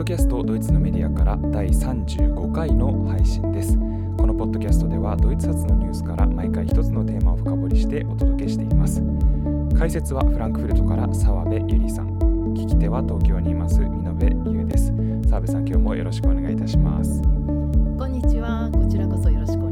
[0.00, 3.76] ドキャストドイツのメディアから第35回の配信です。
[4.16, 9.02] このポッドキャストではドイツ発のニュースから毎回一つのテーマを深掘りしてお届けしています。
[9.78, 12.18] 解説はフランクフルトから澤部ゆりさん。
[12.54, 14.90] 聞き手は東京にいます見延優です。
[15.28, 17.20] 澤部さん今日もよろしくお願いいたします。
[17.98, 18.70] こんにちは。
[18.72, 19.69] こちらこそよろしく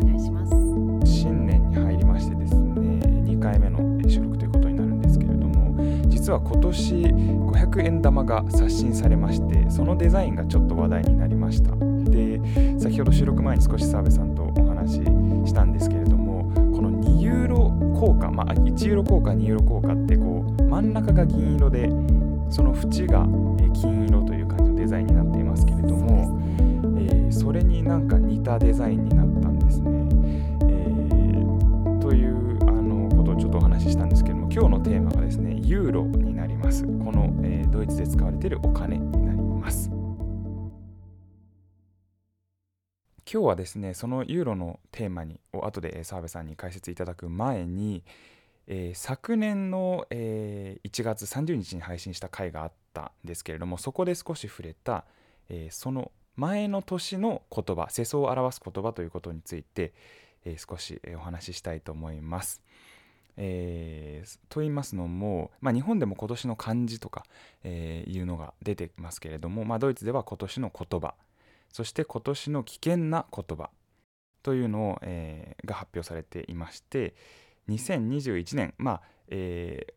[6.29, 11.74] 実は今年500円玉が刷新されましてそのデザインがちょっと話題になりました。
[12.05, 12.38] で
[12.78, 15.00] 先ほど収録前に少し澤部さんとお話し
[15.46, 16.42] したんですけれども
[16.77, 21.88] この2ユーロ硬貨、まあ、1ユーロ硬貨2ユーロ硬貨ってこう真ん中が銀色で
[22.50, 23.24] その縁が
[23.72, 29.16] 金色という感じのデザインになっていますけれどもそ,、えー、それになんか似たデザインに
[35.68, 39.91] ユーロになりますこの、えー、ドイツで使われているお金になります。
[43.30, 48.02] 今日はですねそのユーロのテーマにを後で澤部さんに解説いただく前に、
[48.66, 55.05] えー、昨年の、えー、1月30日に配信した回があったんですけれどもそこで少し触れた、
[55.50, 59.92] えー、その前の年の言葉世相を表す言葉ということについて、
[60.47, 62.62] え少しお話ししたいと思います。
[63.41, 67.25] えー、と言いますのも、まあ、日本でも今年の漢字とか、
[67.62, 71.14] えー、いうのが出てますけれども、まあ、ドイツでは今年の言葉
[71.72, 73.70] そして今年の危険な言葉
[74.42, 77.14] というのを、えー、が発表されていまして
[77.69, 79.92] 2021年まあ、えー、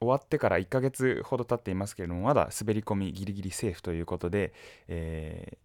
[0.00, 4.52] 終わってから1ヶ月ほど経っていますけれどもまだ滑り込みギリギリセーフということで、
[4.88, 5.58] え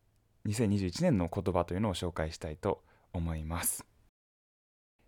[0.45, 3.91] ー、2021年の言葉というのを紹介したいと思います。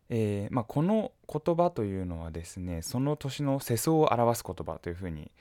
[0.10, 5.32] えーまあ、この言葉というのはですねその年の世相を表す言葉というふうに、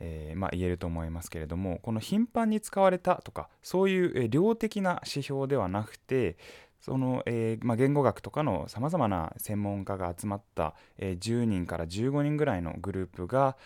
[0.00, 6.36] えーまあ、言えると思いますけれどもこの頻繁に使われたとかそういう量的な指標ではなくて
[6.80, 13.56] その、えーまあ、言語学とかのさまざまな専門家が集まった、えー、10人から15人ぐらいのグループが、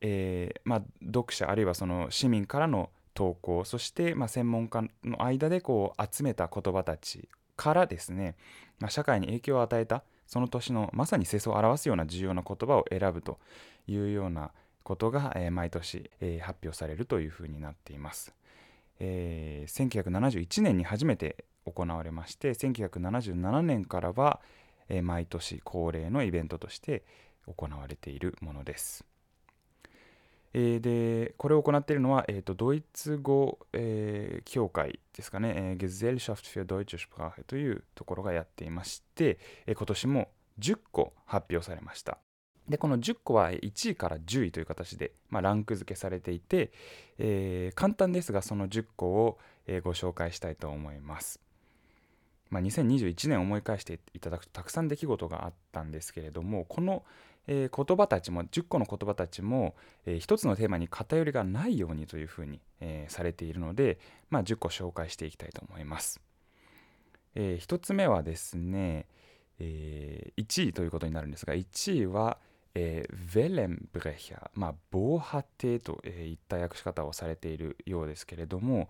[0.00, 8.36] えーまあ、読者あるいはその市民からの投稿そして、まあ、専門家の間でこう集めた言葉たちからですね、
[8.78, 13.38] まあ、社会に影響を与えたその年のまさに世相を表すような重要な言葉を選ぶと
[13.86, 14.50] いうような
[14.82, 18.34] ことが、えー、毎年、えー、発表されるというふうになっています。
[18.98, 24.40] えー、1971年に初めて行われまして1977年からは、
[24.88, 27.04] えー、毎年恒例のイベントとして
[27.46, 29.04] 行われているものです。
[30.58, 40.28] え、でこれを行っているのは、えーと、ドイツ語、えー、協会ですかね、えー、Gesellschaft für Deutsche Sprache というところがやっていまして、えー、今年も
[40.58, 42.18] 10個発表されました。
[42.70, 46.72] でこの10個は1位から10位という形で、まあ、ランク付けされていて、
[47.18, 49.38] えー、簡単ですがその10個を、
[49.68, 51.38] え、ご紹介したいと思います。
[52.48, 57.04] まあ、2021年思い返していただくとたくさん出来事があったんですけれどもこの、
[57.48, 59.74] えー、言葉たちも10個の言葉たちも、
[60.04, 63.98] えー、1つのテーマに偏りがないようにというふうに、えー、されているので、
[64.30, 66.20] まあ、10個紹介していきたいと思います。
[67.34, 69.06] え、1つ目はですね、
[69.58, 72.38] え、1位ということになるんですが1位は、
[72.74, 78.88] えー、ヴェレンブレヒャ、まあ、防波堤といった訳し方をされているようですけれども、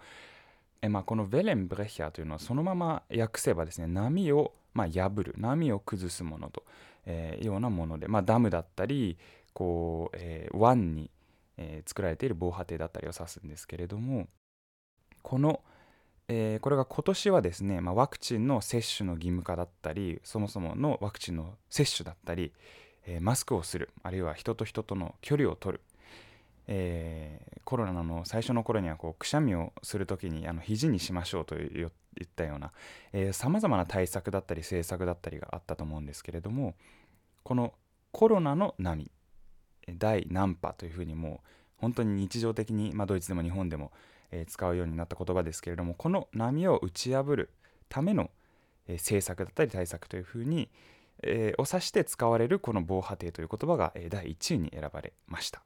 [0.82, 6.64] えまあ、このヴェレンブレヒャというのはそのまま訳せばですね波を、まあ、破る波を崩すものと、
[7.06, 9.16] えー、ようなもので、まあ、ダムだったり
[9.52, 11.10] こう、えー、湾に、
[11.56, 14.28] えー、作られている防波堤だったりを指すんですけれども
[15.22, 15.60] この、
[16.28, 22.52] えー、これが今年はですね、まあ、ワクチンの接種の義務化だったりそもそものワクチンの接種だったり、
[23.06, 25.80] えー、マスクをするあるいは人と人との距離を取る
[26.68, 31.88] えー、コロナの最初の頃にはこうくしゃみをする時にあの肘にしましょうといっ
[32.34, 32.72] たような
[33.32, 36.74] さまざまな対策だったり政策だったりがあったと思うんですけれども
[37.46, 37.74] この
[38.10, 39.08] コロナの波
[39.88, 43.92] 第何波というふうにもう本当に日常的に、まあ、ドイツでも日本でも、
[44.32, 47.50] えー、使うようになった言葉ですけれどもこの波を打ち破る
[47.88, 48.32] ための、
[48.88, 50.68] えー、政策だったり対策というふうに、
[51.22, 55.62] えー、を指して使われるこの防波堤という言葉が、えー、第1位に選ばれました。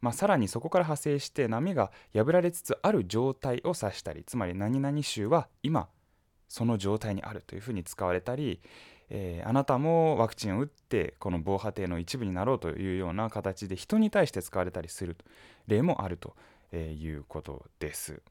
[0.00, 5.88] まあ、さらにそこから派生して波が破られつつある状態を指したりつまり何々州は今
[6.48, 8.60] その状態にあるというふうに使われたり、
[9.10, 15.16] えー、あなたもワクチンを打ってこの防波堤の一部になろうというような形で人に対して使われたりする
[15.66, 16.34] 例もあると
[16.76, 18.22] いうことです。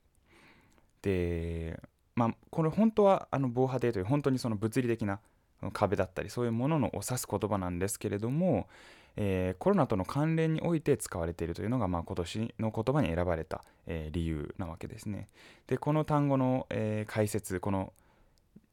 [1.02, 1.80] で
[2.16, 5.20] まあこれ本当はあの防波堤という本当にその物理的な
[5.74, 8.68] 壁だったりそういうもののを指す言葉なんですけれども、
[9.18, 15.28] えー、コロナとの関連において使われているというのが、まあ、今年の言葉に選ばれた、えー、理由なわけですね。
[15.68, 17.92] でこの単語の、えー、解説この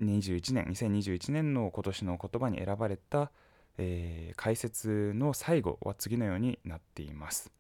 [0.03, 3.31] 21年2021年の今年の言葉に選ばれた、
[3.79, 7.51] えー、解説の最後は次のようになっています。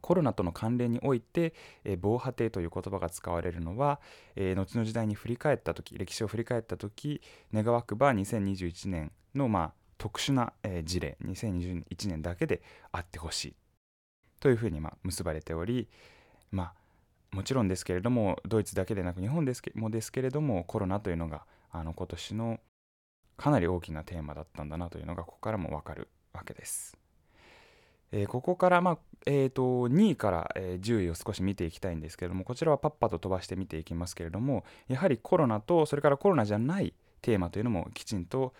[0.00, 1.54] コロナとの関連において、
[2.00, 4.00] 防波堤という言葉が使われるのは、
[4.36, 7.20] 後の時代に振り返った時歴史を振り返った時
[7.52, 10.52] 願わくば2021年の、まあ、特殊な、
[10.84, 12.62] 事例2021年だけで
[12.92, 13.54] あってほしい
[14.40, 15.88] というふうに、まあ、結ばれており、
[16.50, 16.74] まあ、
[17.36, 22.60] もちろんですけれどもドイツだけでなく日本もですけれどもコロナというのがあの今年の
[23.36, 26.96] かなり大きなテーマだったんだなというのがここからも分かるわけです。
[28.12, 36.92] えー、ここから、まあえーと、2位から、えー、10位を少し見ていきたいんですけれどもこちらはパッパと飛ばして見ていきますけれどもやはりコロナとそれからコロナじゃない
[37.22, 38.52] テーマというのもきちんと、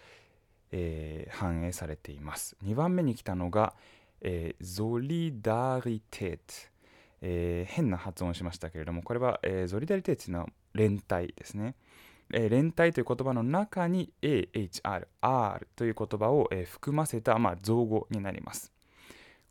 [0.70, 2.56] えー、反映されています。
[2.64, 3.74] 2番目に来たのが、
[4.22, 6.42] えー、ゾリダリテート、
[7.20, 11.74] えー、変な発音しましたけれどもこれは、えー、ゾリダリテーというのは連帯ですね、
[12.32, 18.72] えー、連帯という言葉の中に AHR、R という言葉を、えー、含ませた、まあ、造語になります。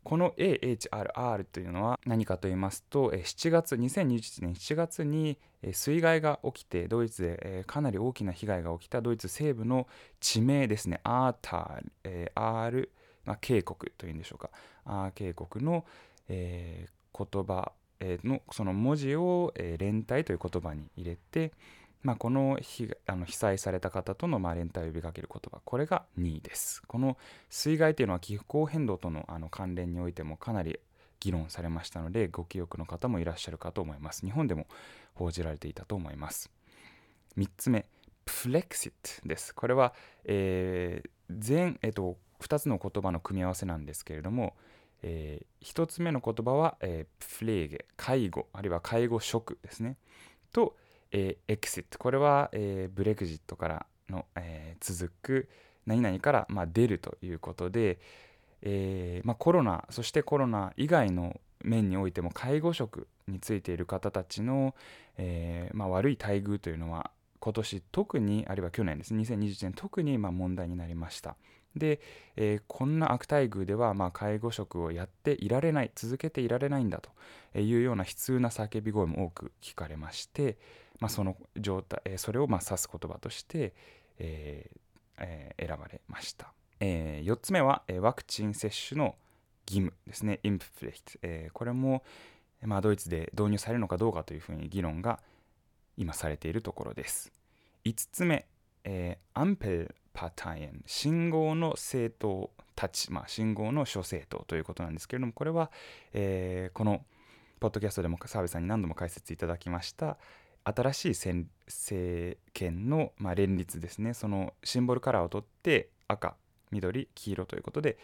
[0.04, 5.38] この AHRR というのは何かと言いますと7月2021年7月に
[5.74, 9.88] 水害が起きてドイツでかなり大きな被害が起きたドイツ西部の
[10.20, 11.00] 地名ですね。
[11.04, 12.90] アーター R
[13.42, 14.50] 渓谷というんでしょうか。
[14.86, 15.86] アー渓谷の、
[16.28, 21.52] えー、言葉のその文字を連帯という言葉に入れて
[22.04, 26.82] まあ、この被あの被災された方とのまあ連帯を呼びかける言葉これが2位です。
[26.88, 27.18] この
[27.50, 30.80] 水害というのは気候変動とのあの関連においてもかなり
[31.20, 34.26] 議論されましたのでご記憶の方もいらっしゃるかと思います。
[34.26, 34.66] 日本でも
[35.14, 36.50] 報じられていたと思います。
[37.38, 37.86] 3つ目
[38.26, 39.54] フレクシットです。
[39.54, 39.94] これは、
[40.26, 44.56] えー、全、えーと、2つの言葉の組み合わせなんですけれども、
[45.04, 49.98] えー、1つ目の言葉は、えー、フレーゲ介護あるいは介護職ですね。
[50.52, 50.76] と、
[51.12, 55.50] えー、エクシットこれは、えー、ブレグジットからの、えー、続く
[55.86, 58.00] 何々から、まあ、出るということで、
[58.62, 64.76] えーまあ、コロナそしてコロナ以外の面においても介護職についている方たちの、
[65.18, 71.36] えーまあ、悪い待遇というのは今年特にあるいは去年ですね2021年特にま問題になりました。
[71.76, 72.02] で、
[72.36, 80.58] えー、こんな悪待遇ではま介護職をやっていられない続けていられないんだというような悲痛な叫び声も多く聞かれまして、
[81.02, 83.74] まあ、その状態、それをまあ指す言葉として、
[84.20, 84.70] え
[85.18, 89.16] えー、選ばれました、えー、4つ目は、えワクチン接種の
[89.68, 90.40] 義務ですね。
[90.44, 92.04] インプフレヒト、えこれも、
[92.62, 95.20] まあ、ドイツで導入されるのかどうかというふうに議論が
[95.98, 97.32] 今されているところです。
[97.84, 98.46] 5つ目、
[98.84, 105.72] えー、アンペルパタイエン信号の政党たち、まあ、信号の諸政党ということなんですけれどもこれは、
[106.14, 107.04] えー、この
[107.60, 110.18] ポッドキャストでも澤部さんに何度も解説いただきました、
[110.64, 114.14] 新しい政権の、まあ、連立ですね。
[114.14, 116.36] そのシンボルカラーを取って赤
[116.72, 117.98] 緑黄色ということで、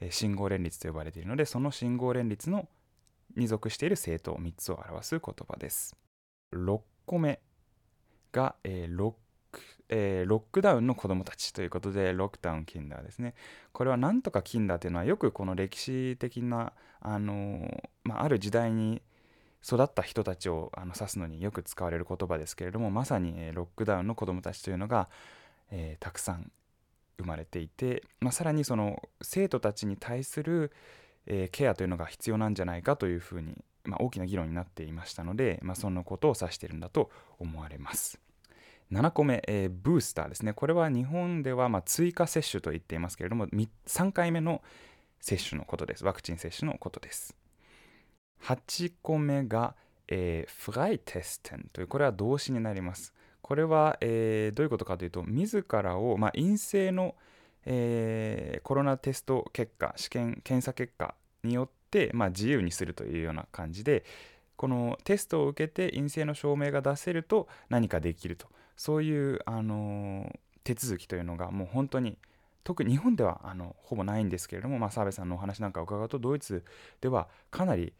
[0.00, 2.68] えー、信号連立と呼ばれているのでその信号連立の
[3.36, 5.96] に属している政党3つを表す言葉です。
[6.52, 7.40] 6個目
[8.32, 9.18] が、えーロック
[9.90, 13.34] えー、ロックダウンの子どもたちということでロックダウンキンダーですね。
[13.72, 19.02] これはなんとかキンダーというのはよくこの歴史的なあのー、まあ、ある時代に
[19.64, 25.08] 育った人たちをあの指すのによく使われる言葉ですけれどもまさに、ロックダウンの子どもたちというのが、
[25.70, 26.52] え、たくさん
[27.18, 30.70] 生まれていて、まあ、さらにその生徒たちに対する、
[31.26, 38.20] え、ケアというのが必要なんじゃないかというふうに、まあ、大きな議論になっていましたので、まあ、そのことを指しているんだと思われます。
[38.92, 40.52] 7個目、えー、ブースターですね。
[40.52, 44.62] これは日本ではま追加接種と言っていますけれども、3回目の
[45.20, 46.04] 接種のことです。
[46.04, 47.34] ワクチン接種のことです。
[48.42, 49.74] 8個目が、
[50.08, 53.14] えー、フライテステンというこれは動詞になります。
[53.40, 57.14] これは、えー、どういうことかというと自らを、まあ、陰性の、
[57.66, 64.04] えー、コロナテスト結果試験検査結果によって、まあ、自由にするというような感じで
[64.56, 72.16] このテストを受けて陰性の証明が出せると何かできるとそういう、あのー、手続きというのがもう本当に
[72.64, 76.64] 特に日本ではあのほぼないんですけれども、まあ、澤部さんのお話なんかを伺うとドイツ
[77.02, 77.92] ではかなり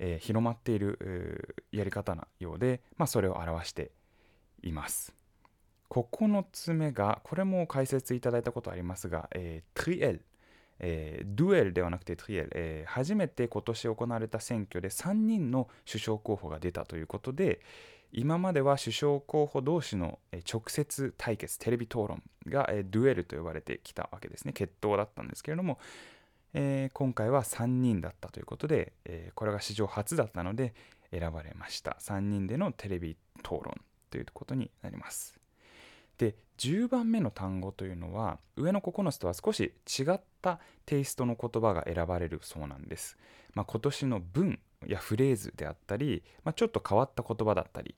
[0.00, 3.92] えー、広まっているやり方なようで、まあ、それを表して
[4.62, 5.14] います。
[5.90, 10.24] 9つ目が、これも解説いただいたことありますが、えー、トリエル、
[10.78, 17.60] えー、ドゥエルではなくてトリエル、えー、初めて今年行われた選挙で3人の首相候補が出たということで、
[18.12, 20.18] 今までは首相候補同士の
[20.50, 24.52] 直接対決、テレビ討論がドゥエルと呼ばれてきたわけですね。
[24.52, 25.78] 決闘だったんですけれども、
[26.54, 30.74] えー今回は3人だったということで、えーこれが史上初だったので
[31.10, 31.96] 選ばれました。
[32.00, 33.80] 3人でのテレビ討論
[34.10, 35.40] ということになります。
[36.20, 43.16] で10番目の単語というのは上の9つとは少し違ったテイストの言葉が選ばれるそうなんです、
[43.54, 47.94] まあ、今年の文やフレーズであったり、まあ、ちょっと変わった言葉だったり、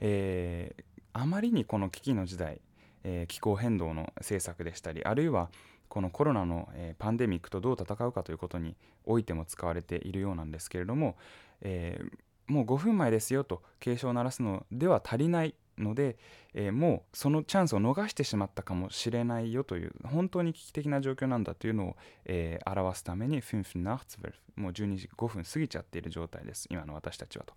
[0.00, 2.60] えーあまりにこの危機の時代、
[3.02, 5.50] えー気候変動の政策でしたりあるいは
[5.88, 11.16] このコロナの、えーパンデミックとどう戦うかということにおいても使われているようなんですけれども、
[11.62, 16.16] えーもう5分前ですよと警鐘を鳴らすのでは足りないので、
[16.54, 26.66] えーもうそのチャンスを逃してしまったかもしれないよという本当に危機的な状況なんだというのを、えー表すために5 nach 12もう12時5分過ぎちゃっている状態です。
[26.70, 27.54] 今の私たちはと。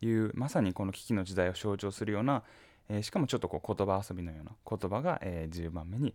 [0.00, 2.42] いうまさにこの危機の時代を象徴するような、
[2.88, 6.14] えーしかもちょっとこう言葉遊びのような言葉が、えー10番目に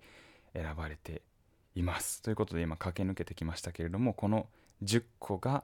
[0.54, 1.22] 選ばれて
[1.75, 2.22] います。
[2.22, 4.48] ということで今駆け抜けてきましたけれどもこの
[4.84, 5.63] 10個が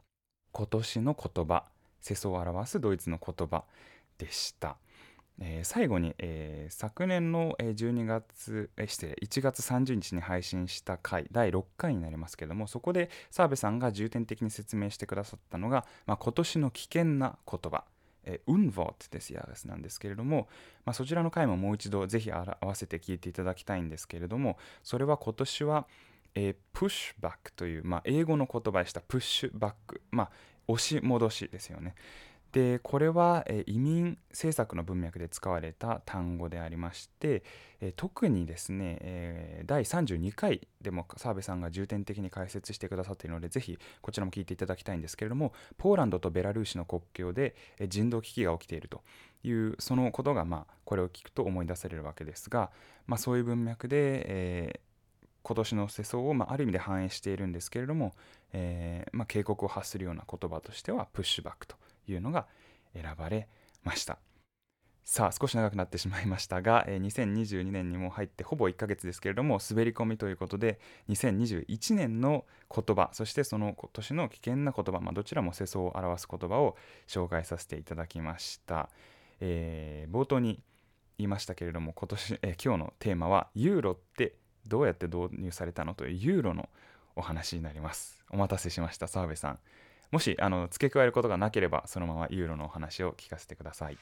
[0.51, 1.65] 今年の言葉
[2.01, 3.63] 世相を表すドイツの言葉
[4.17, 4.77] でした、
[5.39, 17.83] えー最後に、えー昨年の12月、えー失礼1月30日に配信した回第6回になりますけれどもそこで澤部さんが重点的に説明してくださったのが、まあ、今年の危険な言葉。
[18.23, 20.47] えー、Unwort des Jahres なんですけれども、
[20.85, 25.87] まあ、そちらの回ももう一度ぜひ合わせて聞いていただきたいんですけれどもそれは今年は、
[26.35, 29.01] えー、プッシュバックという、まあ、英語の言葉でした。
[29.01, 30.31] プッシュバック、まあ、
[30.67, 31.95] 押し戻しですよね。
[32.51, 37.43] でこれは、移民政策の文脈で使われた単語でありまして、
[37.95, 47.55] 特にですね、えー第32回でも澤部さんが重点的に解説してくださっているのでぜひこちらも聞いていただきたいんですけれどもポーランドとベラルーシの国境で
[47.87, 49.03] 人道危機が起きていると
[49.43, 52.71] いうそのことがまあこれを聞くと思い出されるわけですが、
[53.05, 54.79] まあ、そういう文脈で、えー
[55.41, 58.13] 今年の世相を、まあ、ある意味で反映しているんですけれども、
[58.51, 61.77] えーまあ、警告を発するような言葉としてはプッシュバックと
[62.11, 62.47] いうのが
[62.93, 63.47] 選ばれ
[63.83, 64.19] ました。
[65.11, 78.91] さあ少し長くなってしまいましたが、えー2022年にも入ってほぼ1ヶ月ですけれども滑り込みということで2021年の言葉そしてその今年の危険な言葉、まあ、どちらも世相を表す言葉を紹介させていただきました、
[79.39, 80.61] えー冒頭に
[81.17, 84.35] 言いましたけれども今年、えー今日のテーマはユーロって
[84.67, 86.69] どうやって導入されたのというユーロの
[87.15, 88.23] お話になります。
[88.29, 89.59] お待たせしました澤部さん。
[90.11, 93.97] もしあの付け加えることがなければそのままユーロのお話を聞かせてください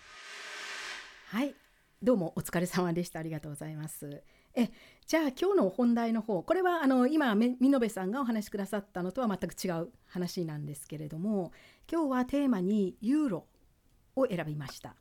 [1.30, 1.56] はい、
[2.02, 3.20] どうもお疲れ様でした。
[3.20, 4.24] ありがとうございます。
[4.56, 4.70] え、
[5.06, 11.52] じゃあ今日の本題の方、これはあの今め美濃さんがお話しくださったのとは全く違う話なんですけれども、
[11.92, 13.46] 今日はテーマにユーロ
[14.16, 14.96] を選びました。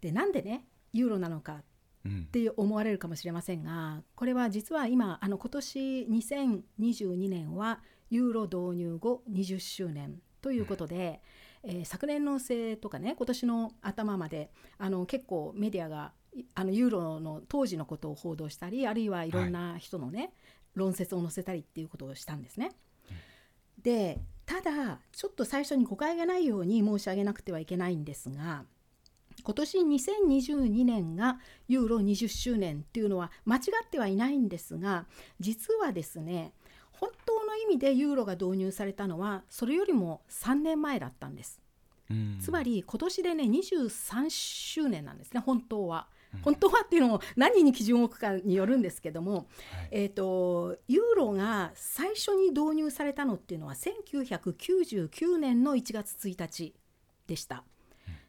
[0.00, 1.62] で、なんでねユーロなのか
[2.06, 7.80] うんって思われるかもしれませんがこれは実は今あの今年2022年は
[8.12, 11.22] ユーロ導入後20周年ということで、
[11.62, 20.34] えー昨年の末とかね今年の頭まであの結構メディアがいあのユーロの当時のことを報道したりあるいはいろんな人のね、
[20.74, 22.72] 論説を載せたりっていうことをしたんですね。
[23.82, 28.64] でただちょっと最初に誤解がないように申し上げなくてはいけないんですが
[29.42, 31.38] 今年2022年が
[31.68, 35.06] ユーロ20周年っていうのは間違ってはいないんですが
[35.40, 36.52] 実はですね
[37.52, 41.60] の意味でユーロが導入されたのはそれよりも3年前だったんです。
[42.10, 46.40] うんつまり今年でね23周年なんですね本当はうん。
[46.40, 49.44] 本当はっていうのも何に基準を置くかによるんですけども、はい
[49.92, 56.74] えー、とユーロが最初に導入されたのっていうのは1999年の1月1日
[57.26, 57.64] でした。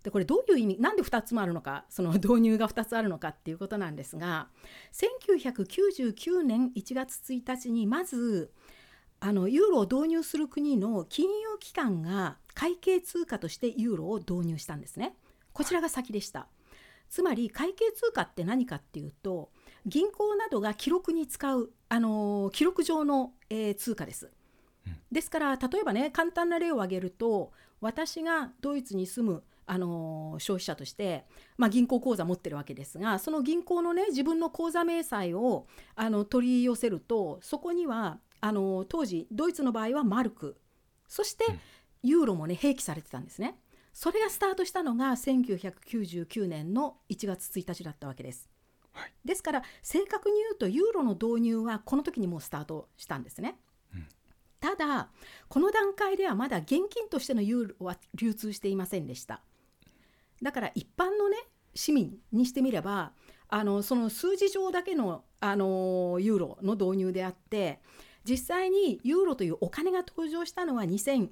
[0.04, 4.50] でこれどういう意味なんで2つもあるのかその導入が2つあるのかっていうことなんですが
[4.92, 8.52] 1999年1月1日にまず
[9.26, 15.16] あのユーロを導入する国の金融機関が会計通貨としてユーロを導入したんですね。
[15.54, 16.50] こちらが先でした。
[17.10, 19.50] つまり会計通貨って何かっていうと
[19.86, 24.30] 銀行などが記録に使う、あのー記録上の、えー通貨です
[24.86, 24.98] うん。
[25.10, 31.24] ですから例えばね簡単な例を挙げると私がドイツに住む、あのー消費者として、
[31.56, 35.66] まあ、銀行口座持ってるわけですがその銀行のね自分の口座明細を
[35.96, 40.58] あの取り寄せるとそこにはあのー当時ドイツの場合はマルク
[41.08, 41.60] そしてうん
[42.06, 43.58] ユーロもね併記されてたんですね。
[43.94, 48.50] それがスタートしたのが1999年の1月1日だったわけです。
[48.92, 53.58] はいですから正確に言うとユーロの導入はこの時にもうスタートしたんですね。
[53.96, 54.08] うん
[54.60, 55.10] ただ
[55.48, 59.42] この段階ではまだ現金としてのユーロは流通していませんでした。
[60.42, 61.38] だから一般のね
[61.74, 63.14] 市民にしてみれば
[63.48, 67.80] あのその数字上だけのあのユーロの導入であって
[68.24, 71.28] 実際にユーロというお金が登場したのは2002、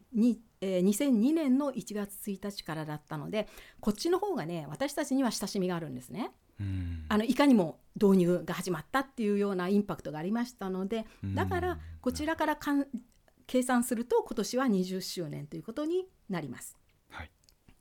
[0.61, 3.47] えー2002年の1月1日からだったので
[3.79, 6.31] こっちの方がね私たちには親しみがあるんですね。
[6.59, 12.87] うんあのいかにも導入が始まったっていうようなインパクトがありましたのでだからこちらからかん
[13.47, 16.77] 計算すると今年は20周年ということになります。
[17.09, 17.31] はい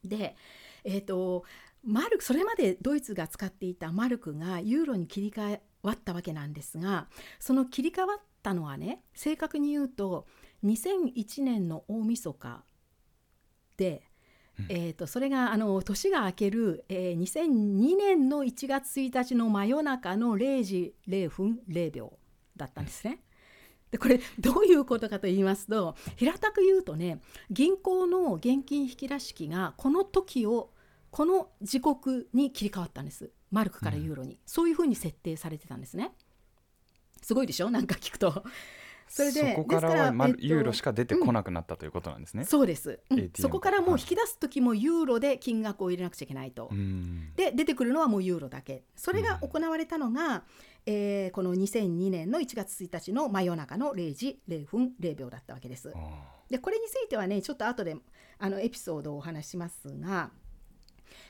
[0.04, 0.34] で、
[0.84, 1.44] えー、と
[1.84, 7.06] マルクそれまでドイツが使っていたマルクがユーロに切り替わったわけなんですが
[7.38, 10.26] その切り替わったのはね正確に言うと
[10.64, 12.64] 2001年の大晦日
[13.76, 14.02] で、
[14.58, 14.66] うん。
[14.68, 22.18] えー、とそれがあの年が明ける、えー2002年の1月1日の真夜中の0時0分0秒
[22.56, 23.20] だったんですね。
[23.90, 30.70] でこれどういうことかと言いますと平たく言うとね銀行の現金引き出し機がこの時を
[31.10, 33.32] この時刻に切り替わったんです。
[33.50, 36.12] マルクからユーロに、そういうふうに設定されてたんですね
[37.20, 37.70] すごいでしょ？
[37.70, 38.44] なんか聞くと。
[39.10, 42.44] それでそこからはまえっとユーロしか出てこなくなったということなんですね。
[42.44, 43.32] そうです、うん。
[43.36, 47.32] そこからもうはい引き出す時もユーロで金額を入れなくちゃいけないと、うん。
[47.34, 48.84] で出てくるのはもうユーロだけ。
[48.94, 50.44] それが行われたのが、
[50.86, 55.92] えーこの2002年の1月1日の真夜中の0時0分0秒だったわけです。
[56.48, 57.96] でこれについてはねちょっと後で
[58.38, 60.30] あのエピソードをお話ししますが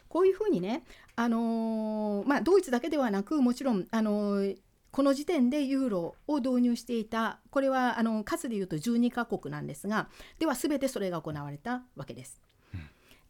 [0.09, 0.85] こういうふうにね、
[1.17, 4.59] あのーまあ、ドイツだけではなくもちろん、あのー
[4.93, 12.41] この時点でユーロを導入していたこれはあの数でいうと12カ国なんですがでは全てそれが行われたわけです。
[12.75, 12.81] うん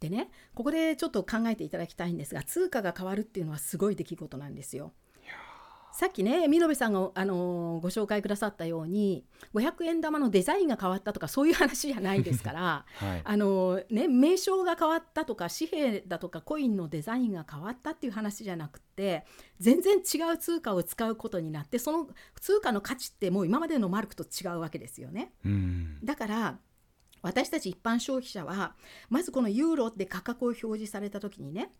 [0.01, 4.93] でねここでちょっと考えていただきたいんですが通貨が変わるっていうのはすごい出来事なんですよ。
[6.01, 19.27] さっきね見延さんが、あのーご紹介くださったように500円玉のデザインが変わったとかそういう話じゃないですから はいあの、ね、名称が変わったとか紙幣だとかコインのデザインが変わったっていう話じゃなくて
[19.59, 22.09] 全然違う通貨を使うことになってその
[22.41, 25.35] 通貨の価値ってもう今までのマルクと違うわけですよね。
[25.45, 26.59] うんだから
[27.21, 28.75] 私たち一般消費者は
[29.11, 31.75] まずこのユーロって価格を表示された時にね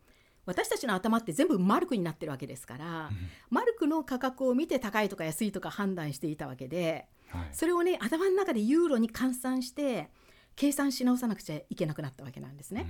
[0.45, 3.09] 私たちの頭って全部マルクになってるわけですから、
[3.49, 10.09] マルクの価格を見て高いとか安いとか判断していたわけではいそれをね頭の中でユーロに換算して
[10.55, 12.87] 計算し直さなくちゃいけなくなったわけなんですね。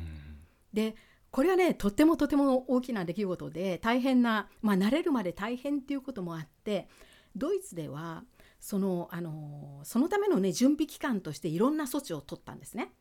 [0.74, 0.96] で
[1.30, 6.90] これはねとってもとても大きな出来事で大変な、まあ、慣れるまで大変っていうこともあって
[7.36, 8.24] ドイツでは
[8.60, 12.92] そのあのそのためのね準備期間としていろんな措置を取ったんですね。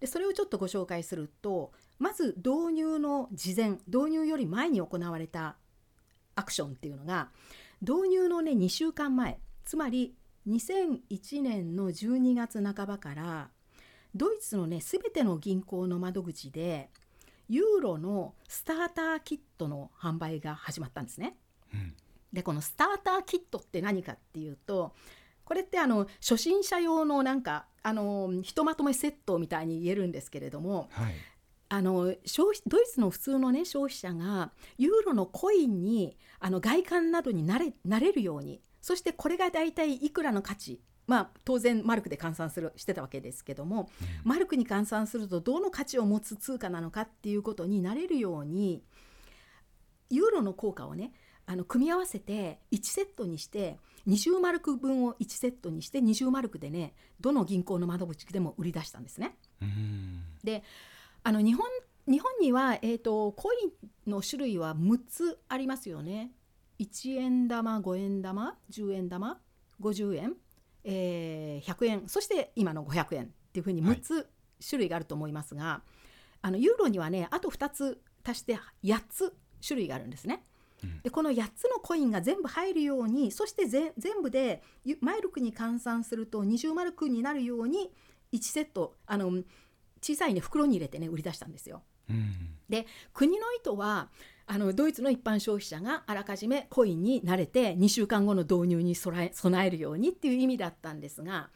[0.00, 5.56] でそれをちょっとご紹介するとまず導入の事前導入より前に行われた
[6.34, 7.30] アクションっていうのが
[7.80, 10.14] 導入のね2週間前つまり
[10.48, 13.50] 2001年の12月半ばから
[14.14, 16.90] ドイツのね全ての銀行の窓口で
[17.48, 21.36] ユーロのスターターキットの販売が始まったんですね。
[21.72, 21.94] うん
[22.32, 24.94] でこのスターターキットって何かっていうと
[25.44, 31.14] これってあの初心者用のなんかあのひとまとめセットみたいに言えるんですけれどもはい
[31.68, 43.88] あの消費ドイツの普通の、ね、消費者がユーロのコインにあの外観などになれなれるようにそしてこれが大体いくらの価値まあ当然マルクで換算するしてたわけですけども、
[44.24, 48.82] マルクに換算するとどの価値を持つ通貨なのかっていうことになれるように
[50.10, 51.12] ユーロの効果をね
[51.46, 59.36] あの組み合わせて1セットにして20マルク分を1セットにして20マルクでねどの銀行の窓口でも売り出したんですね。
[59.62, 60.64] うんで
[61.26, 61.66] あの日本
[62.06, 66.30] 日本には、えー、とコインの種類は6つありますよね。
[66.78, 69.40] 1円玉5円玉10円玉
[69.80, 70.34] 50円、
[70.84, 74.28] えー100円そして今の500円っていうふうにはい6つ
[74.64, 75.82] 種類があると思いますが、
[76.42, 79.34] あのユーロにはねあと2つ足して8つ
[79.66, 80.44] 種類があるんですね。
[80.84, 87.90] うんでこの8つのコインが全部入るようにそしてぜ全部でゆマイルクに換算すると20マルクになるように
[88.32, 89.42] 1セットあの
[90.06, 91.82] 小さい、ね、袋に入れてね売り出したんですよ。
[92.08, 94.08] うんで国の意図は
[94.46, 101.50] あのドイツの一般消費者があらかじめコインに慣れて2週間後の導入に備え備えるようにっていう意味だったんですが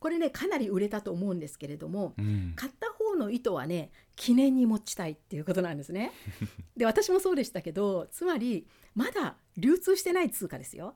[0.00, 6.12] これねかなり売れたと思うんですけれどもうん買った方の意図はね記念に持ちたいっていうことなんですね。
[6.76, 10.94] で私もそうでしたけどつまりまだ流通してない通貨ですよ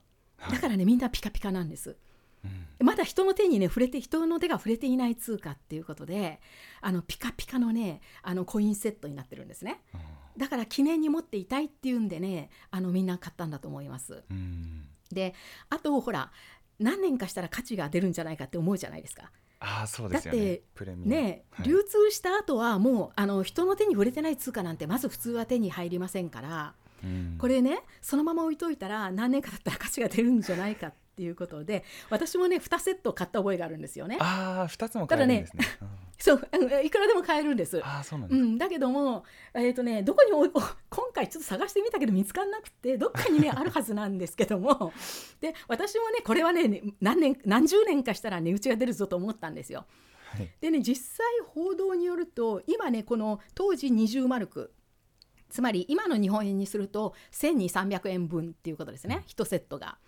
[0.50, 1.96] だからねみんなピカピカなんです。
[2.82, 6.40] うんまだ人の手にね触れて人の手が触れていない通貨っていうことで
[6.80, 9.80] あのピカピカのねあのコインセットになってるんですね。
[10.36, 14.24] だから記念に持っていたいっていうんでねあのみんな買ったんだと思います。
[14.30, 14.86] うん。
[15.10, 15.34] で
[15.70, 16.30] あとほら
[16.78, 19.30] 何年かしたら価値が出るんじゃないかって思うじゃないですか。
[19.60, 20.60] ああそうですよね。
[20.74, 21.66] だってね、はい。
[21.66, 27.36] 流通した後はもうあの人の手に触れてない通貨なんてまず普通は手に入りませんからうん。
[27.38, 34.16] これねそのまま置いといたら何年か経ったら価値が出るんじゃないかっていうことで私もね2セット買った覚えがあるんですよね。
[34.20, 35.64] ああ二つも買えるんですね
[36.18, 37.84] そううんいくらでも買えるんですうん。
[37.84, 44.92] ああそうなんですうん、だけども、えーとね、どこにおい お今回ちょっと探してみたけど見つからなくてどっかにね あるはずなんですけども
[45.40, 49.86] で私もねこれはね何年何十年かしたら値打ちが出るぞと思ったんですよ。
[50.26, 54.72] はいでね実際報道によると今ねこの当時20マルク
[55.52, 59.98] つまり今の日本円にすると1,2300円分っていうことですね、1セットが。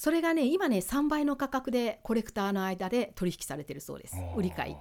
[0.00, 4.16] それがね今ね3倍の価格でコレクターの間で取引されてるそうです。
[4.34, 4.76] 売り買い。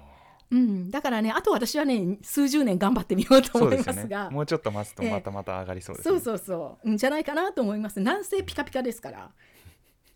[0.50, 4.30] うん、だからねあと私はね数十年頑張ってみようと思いますが。
[4.30, 4.34] ね。
[4.34, 5.12] もうちょっと待つとええ。
[5.12, 6.20] またまた上がりそうですね。
[6.22, 6.90] そうそうそう。
[6.90, 8.00] うんじゃないかなと思います。
[8.00, 9.32] 南西ピカピカですから。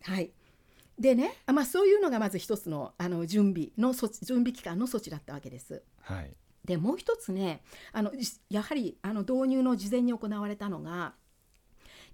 [0.04, 0.32] はい。
[0.98, 5.84] でねあまあそういうのがまず一つのあの準備の措置準備期間の措置だったわけです。
[6.00, 6.32] はい。
[6.64, 7.62] でもう一つね
[7.92, 11.14] あのじやはりあの導入の事前に行われたのが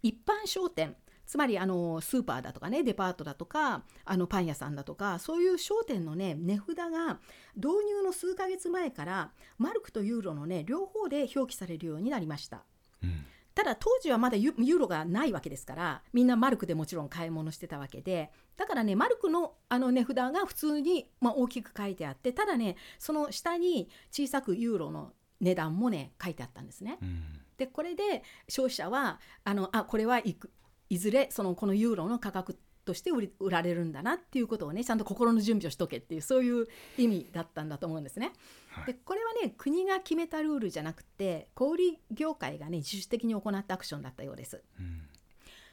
[0.02, 0.95] 一般商店
[1.30, 7.20] つまりあのスーパーだとかねデパートだとかあのパン屋さんだとかそういう商店のね値札が
[7.56, 12.63] 導入の数ヶ月前からマルクとユーロのね両方で表記されるようになりました。
[13.04, 25.12] うんただ当時はまだユユーロがないわけですからみんなマルクでもちろん買い物してたわけでだからねマルクのあの値札が普通に、まあ、大きく書いてあってただねその下に小さくユーロの
[25.42, 27.00] 値段もね書いてあったんですね。
[27.02, 27.22] うん
[27.58, 30.50] でこれで消費者はあのあこれはいく
[30.89, 38.34] いずれそのこのユーロの価格として売り売られるんだなっていうことをねちゃんと心の準備をしとけっていうそういう意味だったんだと思うんですね。
[38.69, 44.63] はいでこれはね国が決めたルールじゃなくて小売業界がね自主的に行ったアクションだったようです。
[44.80, 45.02] うん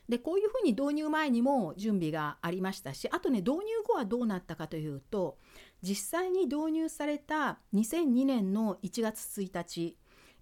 [0.09, 5.37] でこういうふうに導入前にも準備がありましたしあとね導入後はどうなったかというと
[5.83, 9.97] 実際に導入された2002年の1月1日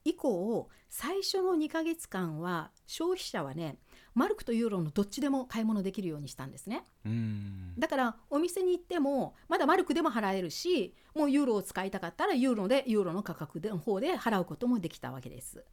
[0.05, 3.79] 以降最初の2ヶ月間は消費者はね
[4.15, 6.85] マルクとユーロのどっちでも買い物できるようにしたんですね。
[7.05, 15.65] うんだからお店に行ってもまだマルクでも払えるしもうユーロを使いたかったらユーロでユーロの価格の方で払うこともできたわけです。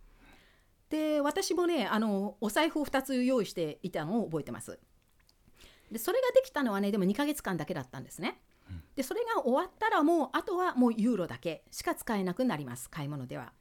[0.89, 4.79] で私もねあのお財布を2つ用意していたのを覚えてます。
[5.91, 8.41] でそれができたのはねでも2ヶ月間だけだったんですね。
[8.95, 13.53] でそれが終わったらもうあとはもうユーロだけしか使えなくなります買い物では。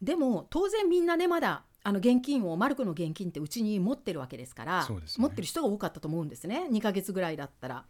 [0.00, 7.86] でも当然みんなねまだあの現金をマルクの現金ってうちに持ってるわけですからね持ってる人が多かったと思うんですね2ヶ月ぐらいだったら。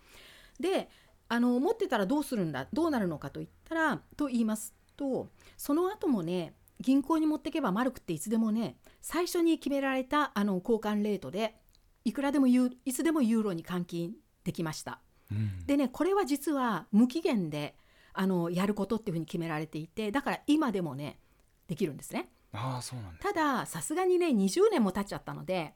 [0.60, 0.88] で
[1.28, 11.56] あの持ってたらどうするんだどうなるのかといったらと言いますとその後もね銀行に持ってけばマルクっていつでもね最初に決められたあの交換レートで
[12.04, 15.00] いくらでもユーいつでもユーロに換金できました。
[15.32, 17.76] うんでねこれは実は無期限で
[18.12, 21.18] あのやることっていうふうに決められていてだから今でもね
[21.66, 22.30] できるんですね。
[22.52, 25.74] ああそうなんたださすがにね20年も経っちゃったので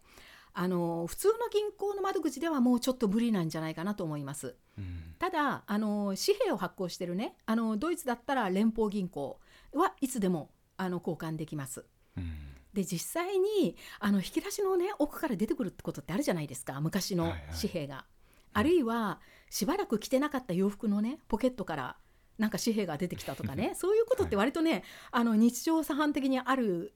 [0.54, 4.56] あの普通の銀行の窓口ではもうちょっと無理なんじゃないかなと思います。
[4.78, 9.38] うんただあの紙幣を発行してるねあのドイツだったら連邦銀行
[9.72, 11.84] はいつでもあの交換できます。
[12.16, 12.32] うん
[12.72, 18.06] で実際にあの引き出しのね奥から出てくるってことってあるじゃないですか昔のはいはい紙幣が。
[18.54, 21.96] あるいはしばらく着てなかった洋服のねポケットから
[22.38, 23.72] なんか紙幣が出てきたとかね。
[23.74, 26.94] そういうことって割とね、あの日常茶飯的にある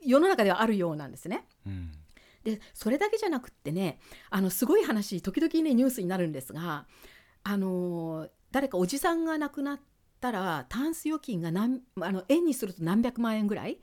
[0.00, 1.44] 世の中ではあるようなんですね。
[1.66, 1.92] うん。
[2.44, 3.98] でそれだけじゃなくってね
[4.30, 6.86] あのすごい話時々ねニュースになるんですが
[7.42, 9.80] あの誰かおじさんが亡くなっ
[10.20, 13.80] たらタンス預金が何あの円にすると何百万円ぐらい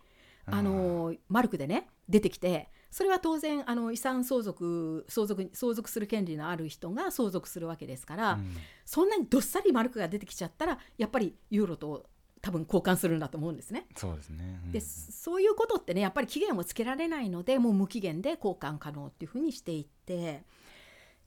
[0.48, 8.55] あのマルクでね出てきてそれは当然あの遺産相続相続相続する権利のある人が相続するわけですから、うん
[8.86, 12.05] そんなにどっさりマルクが出てきちゃったらやっぱりユーロと
[12.39, 13.88] 多分交換するんだと思うんですね。
[13.97, 14.62] そうですね。
[14.63, 20.43] うんでそういうことってねやっぱり期限をつけられないのでもう無期限で交換可能っていうふうにしていって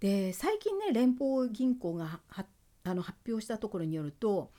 [0.00, 2.46] で最近ね連邦銀行がは
[2.85, 4.52] あの発表したところによると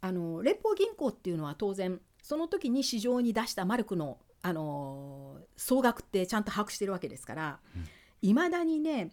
[0.00, 7.82] あの連邦銀行っていうのは当然その時に市場に出したマルクのあの総額ってちゃんと把握してるわけですからうん
[8.24, 9.10] いま、未だにね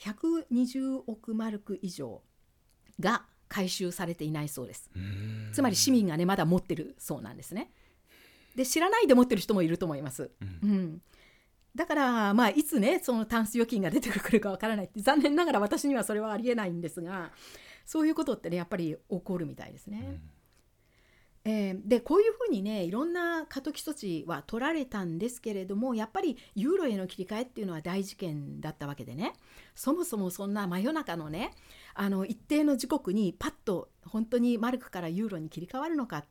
[0.00, 2.22] 120億マルク以上
[2.98, 4.90] が回収されていないそうです。
[4.94, 7.70] うんつまり市民がねまだ持ってるそうなんですね。
[8.56, 10.30] で知らないで持ってる人もいると思います。
[10.40, 11.02] うんうん、
[11.74, 17.30] だからまあいつねそのタンス預金が出てくるかわからないって残念ながら私にはそれはありえないんですが
[17.84, 20.00] そういうことってねやっぱり起こるみたいですね。
[20.02, 20.20] うん
[21.44, 29.32] えーでこういうふうにねいろんな過渡期措置は取られたんですけれどもやっぱりユーロへの切り替えっていうのは大事件だったわけでね。
[29.74, 31.52] そもそもそんな真夜中のね
[31.94, 36.24] あの一定の時刻にパッと本当にマルクからユーロに切り替わるのか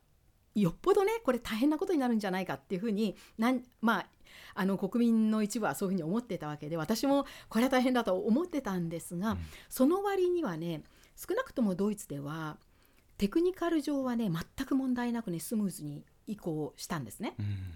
[0.56, 4.08] よっぽどねこれ大変なことになるんじゃないかっていうふうになんまあ
[4.54, 9.38] あの国民の一部はそういうふうに思ってたわけで私もこれは大変だと思ってたんですが、うん。
[9.70, 10.84] その割にはね
[11.16, 12.58] 少なくともドイツでは
[13.20, 17.36] テクニカル上はね全く問題なくねスムーズに移行したんですね。
[17.38, 17.74] うん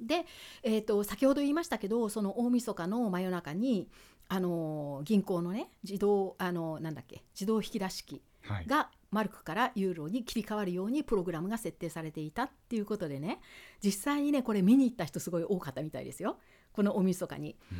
[0.00, 0.26] で、
[0.62, 3.88] えー、と先ほど言いましたけどその大晦日の真夜中に
[4.28, 13.40] あのー銀行のね自動あのなんだっけ自動引き出し機はいがマルクからユーロに切り替わるようにプログラムが設定されていたっていうことでね
[13.82, 16.36] 実際にねこれ見に行った人すごい多かったみたいですよ
[16.72, 17.56] この大晦日に。
[17.72, 17.78] うん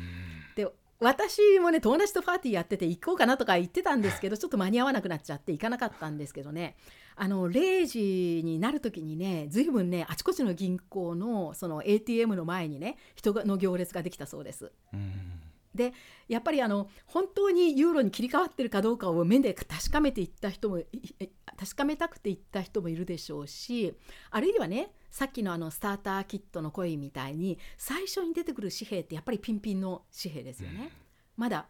[0.55, 0.67] で
[0.99, 6.75] 私もね友達とパーティーやってて行こうかなとか言ってたんですけど ちょっと間に合わなくなっちゃって行かなかったんですけどね
[7.15, 14.71] あの0時になる時にね随分ねあちこちの銀行のその ATM の前にね人がの行列ができたそうです。
[14.93, 15.93] うんで
[16.27, 23.93] やっぱりあの本当にユーロに切り替わってるかどうかを目で確かめていった人もいい確かめたくて行った人もいるでしょうし
[24.31, 30.91] あるいはねさっきのあのスターターキットのコインみたいに最初に出てくる紙幣ってやっぱりピンピンの紙幣ですよね。
[31.35, 31.67] まだ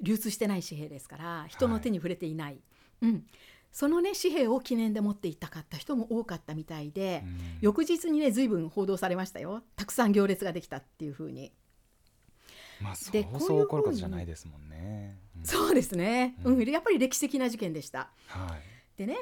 [0.00, 2.60] 流通してない紙幣ですから人の手に触れていない、
[3.02, 3.24] うん、
[3.70, 7.38] そのね紙幣を記念で持っていったかった人も多かったみたいで、うん。
[7.60, 9.62] 翌日にね随分報道されましたよ。
[9.76, 11.52] たくさん行列ができたっていうふうに。
[12.82, 15.18] まあそうでこうそう起こることじゃないですもんね。
[15.36, 18.10] うんそうですね、うんうん、やっぱり歴史的な事件でした。
[18.26, 18.98] はい。
[18.98, 19.18] でね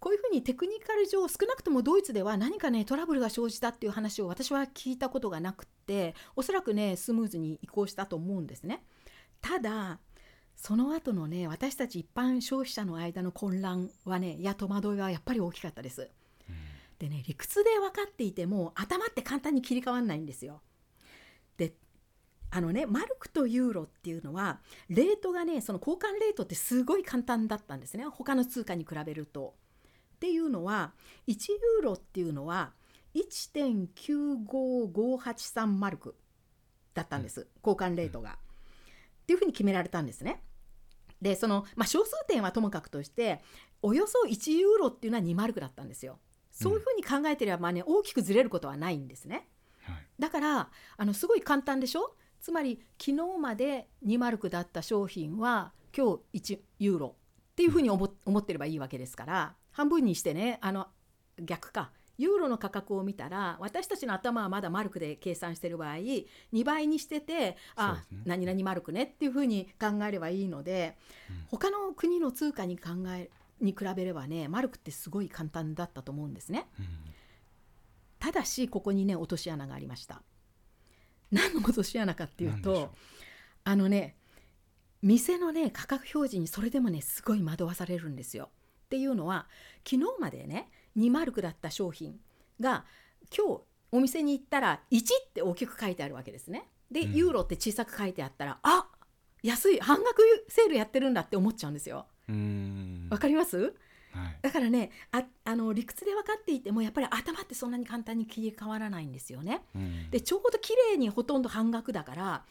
[0.00, 8.82] こういうふうにテクニカル上少なくともドイツでは何かねトラブルが生じたっていう話を私は聞いたことがなくっておそらくねスムーズに移行したと思うんですね。
[9.40, 10.00] ただ
[10.56, 16.10] その後のね私たち一般消費者の間の混乱はねいや戸惑いはやっぱり大きかったです。
[16.48, 16.56] うん
[16.98, 20.60] でね理屈で分かっていても頭って簡単に切り替わんないんですよ。
[21.56, 21.74] で
[22.54, 24.60] あのねマルクとユーロっていうのは
[24.90, 29.54] レートがねその交換レートってすごい簡単だったんですね他の通貨に比べると。
[30.16, 30.92] っていうのは
[31.26, 32.74] 1ユーロっていうのは
[33.16, 36.14] 1.95583マルク
[36.94, 38.38] だったんです、交換レートが。
[39.22, 40.42] っていうふうに決められたんですね。
[41.20, 43.40] でその、まあ、小数点はともかくとして
[43.80, 46.18] およそ1ユーロっていうのは2マルクだったんですよ。
[46.50, 49.48] そういうふうに考えてれば、まあね、大きくずれることはないんですね。
[49.82, 50.06] はい。
[50.18, 52.14] だからあのすごい簡単でしょ？
[52.42, 57.14] つまり昨日まで2マルクだった商品は今日1ユーロ
[57.52, 60.88] っていうふうに思思ってればいいわけですから半分にしてねあの
[61.40, 61.92] 逆か。
[62.18, 66.26] ユーロの価格を見たら私たちの頭はまだマルクで計算してる場合2
[66.62, 68.18] 倍にしててあ、ね。
[68.26, 70.96] 何々マルクねっていうふうに考えればいいので、
[71.30, 71.46] うん。
[71.48, 76.68] 他の国の通貨に考えに比べればねマルクってすごい簡単だったと思うんですね。
[76.78, 76.86] うん。
[78.18, 80.22] ただしここにね落とし穴がありました
[81.32, 82.94] 何の落とし穴かっていうと
[83.64, 84.16] あのね
[85.02, 88.50] 店のね価格表示にそれでもねすごい惑わされるんですよ。
[88.86, 89.46] っていうのは
[89.88, 92.20] 昨日までね2マルクだった商品
[92.60, 92.84] が
[93.36, 96.68] 今日お店に行ったら1って大きく書いてあるわけですね。
[96.90, 97.12] で、うん。
[97.14, 98.86] ユーロって小さく書いてあったらあ
[99.42, 102.06] 安い半額セールやってるんだって思っちゃうんですよ。
[103.10, 103.74] わかります？
[104.12, 104.38] はい。
[104.42, 109.62] だからねああの理屈で分かっていてもやっぱり頭ってそんなに簡単に切り替わらないんですよね。
[109.74, 110.10] うん。
[110.10, 112.44] でちょうど綺麗にほとんど半額だから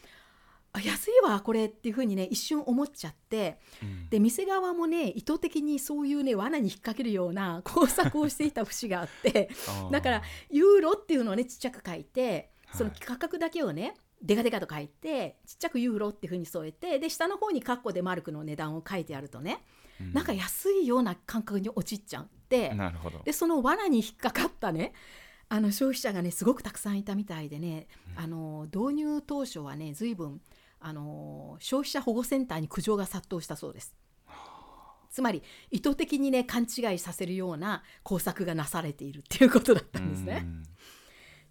[0.74, 4.10] あ安いわこれっていうふうにね一瞬思っちゃってうん。
[4.10, 9.50] で店側もね意図的にそういうね罠に引っ掛けるような工作をしていた節があって
[9.92, 19.64] だからユーロっていうのをねちっちゃく書いてそのはい価格だけをねデカデカと書いてちっちゃくユーロっていうふうに添えてで下の方にカッコでマルクの値段を書いてあるとね
[20.08, 24.94] うんなんか安いような感覚に陥っちゃってなるほどでその罠に引っかかったね
[25.50, 30.40] あの消費者がねすごくたくさんいたみたいでね、あの導入当初はね随分
[30.80, 33.94] あの消費者保護センターに苦情が殺到したそうです。
[35.10, 40.44] つまり意図的にね勘違いさせるような工作がなされているっていうことだったんですね。
[40.46, 40.64] うん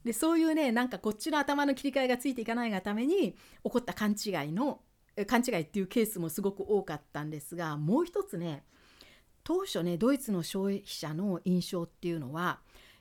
[0.04, 4.89] でそういうねなんかこっちの頭の切り替えがついていかないがために起こった勘違いのえ
[5.24, 8.64] 勘違いっていうケースもすごく多かったんですがもう一つね
[9.44, 12.60] 当初ねドイツの消費者の印象っていうのは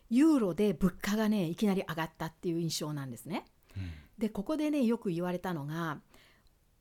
[0.10, 3.46] ユーロで物価がねいきなり上がったっていう印象なんですね。
[3.78, 6.02] うんでここでねよく言われたのが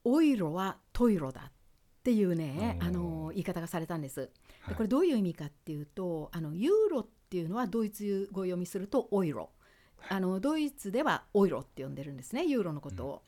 [0.02, 1.52] オイロはトイロだっ
[2.02, 4.20] ていうねあの言い方がされたんです。
[4.20, 4.30] はい
[4.70, 9.50] でこれどういう意味かっていうとあのユーロっていうのはドイツ語読みするとオイロ
[10.08, 13.22] あのドイツではオイロって呼んでるんですねユーロのことを。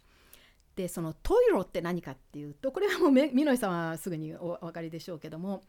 [0.77, 5.63] でそのトイロって何かっていうとこれはもうめみのりさんはすぐにお分かりでしょうけども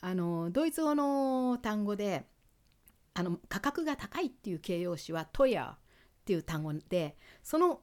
[0.00, 2.24] あのドイツ語の単語で
[3.14, 5.78] あの価格が高いっていう形容詞はトヤっ
[6.24, 7.80] ていう単語でその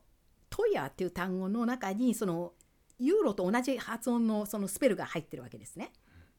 [0.50, 2.54] トヤっていう単語の中にその
[3.00, 5.92] ユーロと同じ発音のそのスペルが入ってるわけですね。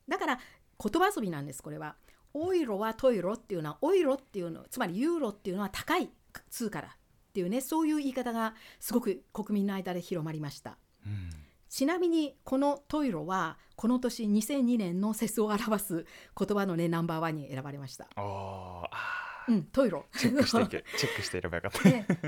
[0.08, 0.38] だから
[0.78, 1.96] 言葉遊びなんですこれは。
[2.34, 6.08] オイロはトイロっていうのはオイロっていうのつまりユーロっていうのは高い
[6.48, 6.96] 通貨だ
[7.32, 10.76] っていうねそういう言い方がすごく国民の間で広まりました。
[11.06, 11.30] うん
[11.70, 16.04] ちなみにこのトイロはこの年2002年の節を表す
[16.38, 18.08] 言葉のねナンバーワンに選ばれました。
[18.14, 20.04] あーあうん、トイロ。
[20.12, 22.18] ーチェックしていけ チェックしていればよかった ええ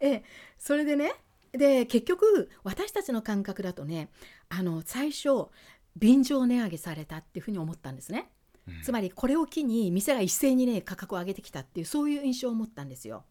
[0.00, 0.24] ええ
[0.58, 1.12] それでね
[1.52, 4.08] で結局私たちの感覚だとね
[4.48, 5.48] あの最初
[5.94, 8.30] 便乗値上げされたっていうふうに思ったんですね。
[8.66, 13.26] うんつまりこれを機に店が一斉にね価格を上げてきたっていうそういう印象を持ったんですよ。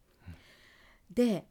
[1.13, 1.47] で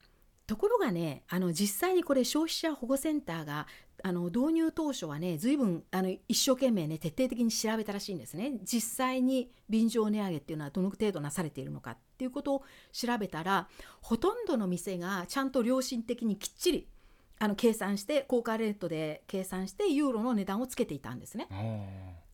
[0.46, 3.66] ところがねあの実際にこれ消費者保護センターが
[4.04, 13.68] あの導入当初はね随分あの一生懸命ね徹底的に調べたらしいんですね実際に便乗値上げっていうのはどの程度なされているのかっていうことを調べたら
[14.00, 16.88] ほとんどの店がちゃんと良心的にきっちり
[17.38, 21.48] あの計算して効果レートで計算してユーロの値段をつけていたんですね。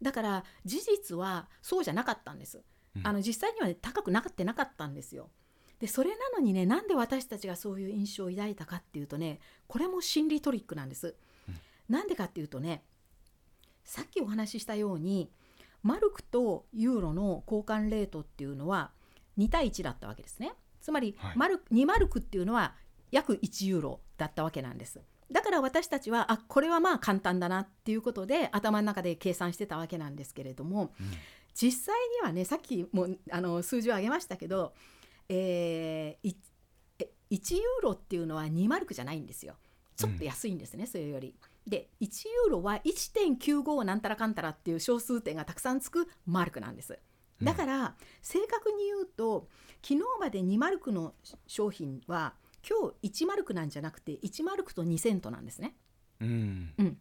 [0.03, 2.59] だから事実はそうじゃなかったんです。
[2.97, 5.31] うんあの実際には、ね、高くなってなかったんですよ。
[5.81, 11.15] でそれなのにねなんで私たちがそういう印象を抱いたかっていうとねこれも心理トリックなんです。
[11.89, 12.83] なんでかっていうとね
[13.85, 15.31] さっきお話ししたように
[15.83, 18.91] マルクとユーロの交換レートっていうのは
[19.39, 20.53] 2対1だったわけですね。
[20.81, 22.75] つまり、はいマル2マルクっていうのは
[23.11, 25.01] 約1ユーロだったわけなんです。
[25.31, 31.11] だから私たちはあこれはまあ簡単だなっていうことで頭の中で計算してたわけなんですけれどもうん
[31.55, 34.75] 実際にはねさっきもあの数字を挙げましたけど、
[35.29, 36.37] えーい
[36.99, 39.57] え1ユーロっていうのは2マルクじゃないんですよ
[39.99, 41.35] ちょっと安いんですね、それより。
[41.67, 46.99] で1ユーロは1.95なんたらかんたらっていう小数点がたくさんつくマルクなんです。
[47.43, 49.49] だから正確に言うと
[49.83, 51.15] 昨日まで2マルクの
[51.47, 52.35] 商品は
[52.69, 55.75] 今日1マルクなんじゃなくて1マルクと2セントなんですね。
[56.21, 56.97] うん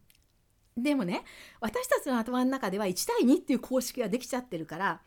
[0.75, 1.23] でもね
[1.59, 5.01] 私たちの頭の中では1対2っていう公式ができちゃってるから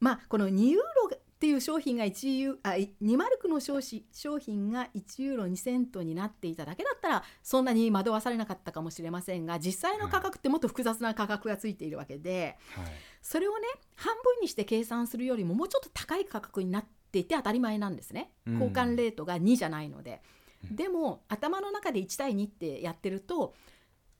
[0.00, 12.86] まあこの2ユーロっていう商品が1ユーあい2マルクの商品商品が1ユーロ2セントになっていただけだったらそんなに惑わされなかったかもしれませんが実際の価格ってもっと複雑な価格がついているわけではい。
[13.22, 18.32] それをね半分にして計算するよりももうちょっと高い価格になっていて当たり前なんですね。
[18.44, 18.54] うん。
[18.54, 20.22] 交換レートが2じゃないので。
[20.68, 20.76] うん。
[20.76, 23.54] でも頭の中で1対2ってやってると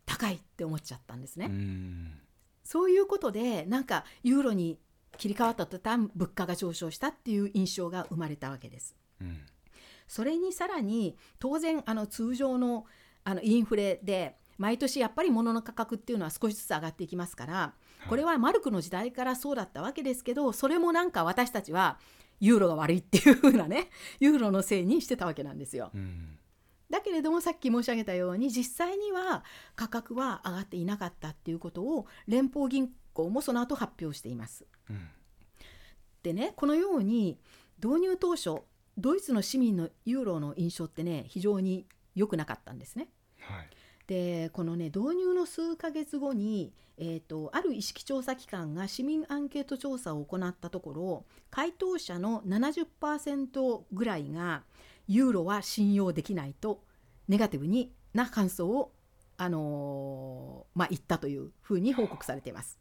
[0.06, 1.46] 高いって思っちゃったんですね。
[1.46, 2.12] うん。
[2.62, 4.78] そういうことでなんかユーロに
[5.16, 8.96] 切り替わった途端物価が上昇したっていう印象が生まれたわけです。
[9.20, 9.40] うん
[10.08, 12.86] それにさらに当然あの通常の
[13.24, 17.74] あのインフレで毎年やっぱり物の価格っていうのは少しずつ上がっていきますから
[18.08, 21.98] これはマルクの時代からそうだったわけですけどそれもなんか私たちは
[22.40, 25.90] ユーロが悪いっていう風なね ユーロのせいにしてたわけなんですよ。
[25.94, 26.38] うん
[26.90, 29.44] だけれどもさっき申し上げたように実際には
[29.76, 34.66] 価格は上がっていなかったっていうことを連邦銀行もその後発表しています。
[34.90, 35.08] うん
[36.22, 37.38] でねこのように
[37.82, 38.62] 導入当初
[38.98, 43.08] ドイツの市民のユーロの印象ってね非常に良くなかったんですね。
[43.38, 43.68] はい
[44.08, 54.64] でこのね導入の数ヶ月後に、えーと、ある意識調査機関が市民アンケート調査を行ったところ回答者の70%ぐらいが
[55.08, 56.82] ユーロは信用できないと
[57.28, 58.92] ネガティブにな感想を、
[59.36, 62.78] あのー、まあ、言ったというふうに報告されています。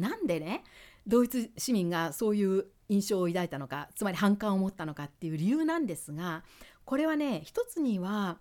[0.00, 0.64] なんでね
[1.06, 6.42] ドイツ市民がそういう印象を抱いたのかつまり反感を持ったのかっていう理由なんですが
[6.84, 8.38] これはね一つには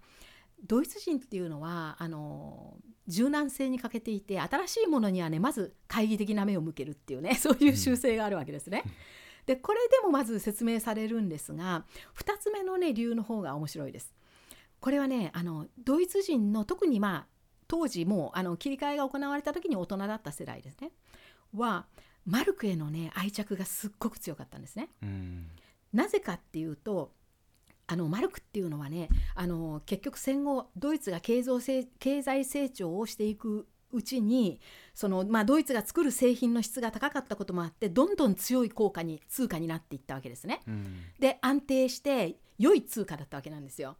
[0.66, 8.84] ドイツ人っていうのはあの柔軟性に欠けていて新しいものにはねまず懐疑的な目を向けるっていうね そういう習性があるわけですね。
[9.46, 11.86] でこれでもまず説明されるんですが
[12.16, 14.14] 2つ目のね理由の方が面白いです。
[14.80, 17.28] これはねあのドイツ人の特にまあ
[17.68, 20.92] 当時もうあの切り替えが行われた時に大人だった世代ですね
[21.56, 21.86] は
[22.26, 24.90] マルクへのね愛着がすっごく強かったんですね。
[25.94, 27.12] なぜかっていうと
[27.88, 31.44] あのマルクっていうのはねあの結局戦後ドイツが経
[32.00, 34.60] 経済成長をしていくうちに
[34.94, 40.62] その、まあ、ドイツが作る製品の質が高かったこともあってどんどん強い効果に通貨になっていったわけですね。
[40.68, 43.98] うん、で安定して良い通貨だったわけなんですよ。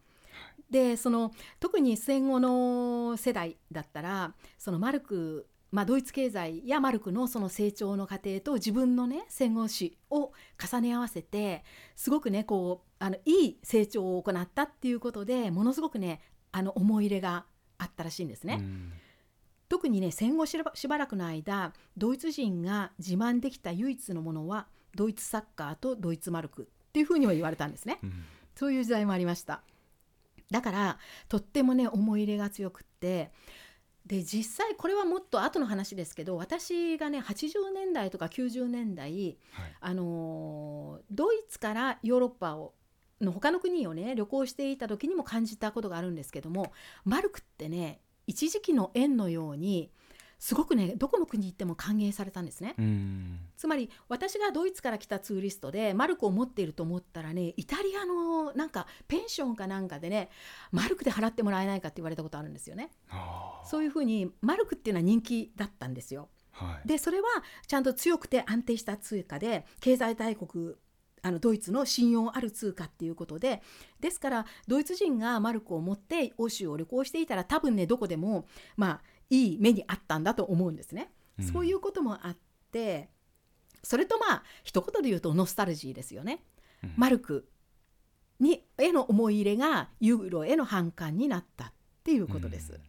[0.70, 11.64] でその特に戦後の世代だったらそのマルクまあ、ドイツ経済やマルクのその成長の過程と自分のね戦後史を重ね合わせて
[11.94, 16.20] すごくねこうあのいい成長を行ったっていうことでものすごくね
[16.52, 17.44] あの思い入れが
[17.78, 18.62] あったらしいんですね。
[19.68, 20.58] 特にね戦後し
[20.88, 24.66] ばらくの間ドイツ人が自慢できた唯一のものは
[24.96, 28.00] ドイツサッカーとドイツマルクっていうふうには言われたんですね。
[28.02, 28.24] うん、
[28.56, 29.62] そういう時代もありました。
[30.50, 30.98] だから
[31.28, 33.30] とってもね思い入れが強くって
[34.10, 42.74] で実際これはもっと後の話ですけど私がね80年代とか90年代、はい、あのドイツからヨーロッパを
[43.20, 46.72] の他の国をね旅行していた時にも感じたことがあるんですけども
[47.04, 49.92] マルクってね一時期の円のように
[50.40, 52.74] すごくねどこの国行っても歓迎されたんですね。
[53.56, 60.30] つまり私がドイツから来たツーリストでマルクを持っていると思ったらねイタリアのなんかペンションかなんかでね
[60.72, 62.90] マルクで払ってもらえないかって言われたことあるんですよね。
[63.66, 67.28] そういうふうにマルクっていうのは人気だったんですよ、はい、でそれは
[67.66, 70.74] ちゃんと強くて安定した通貨で経済大国
[71.22, 73.62] あのドイツの信用ある通貨っていうことで
[74.00, 79.00] ですからドイツ人がマルクを持って欧州を旅行していたら多分ねどこでもまあ
[79.30, 81.12] いい目にあったんだと思うんですね。
[81.38, 82.36] うん、そういうこともあっ
[82.72, 83.08] て
[83.82, 86.44] それとまあ一言で言うとノスタルジーですよね。
[86.82, 87.48] うん、マルク
[88.38, 91.72] にへの思い入れがユーロへの反感になったっ
[92.04, 92.72] ていうことです。
[92.74, 92.80] うん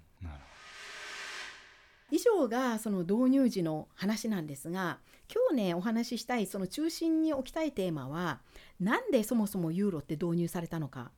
[2.11, 4.99] 以上がその導入時の話なんですが
[5.33, 8.41] 今日ねお話ししたいその中心に置きたいテーマは
[8.79, 11.11] なんでそもそもユーロって導入されたのか。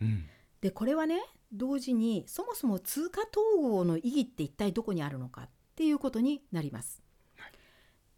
[0.00, 0.26] うん、
[0.60, 1.20] でこれはね
[1.52, 7.02] 同時にそもそも通貨統合の意義って一体どこにあるのかっていうことになります。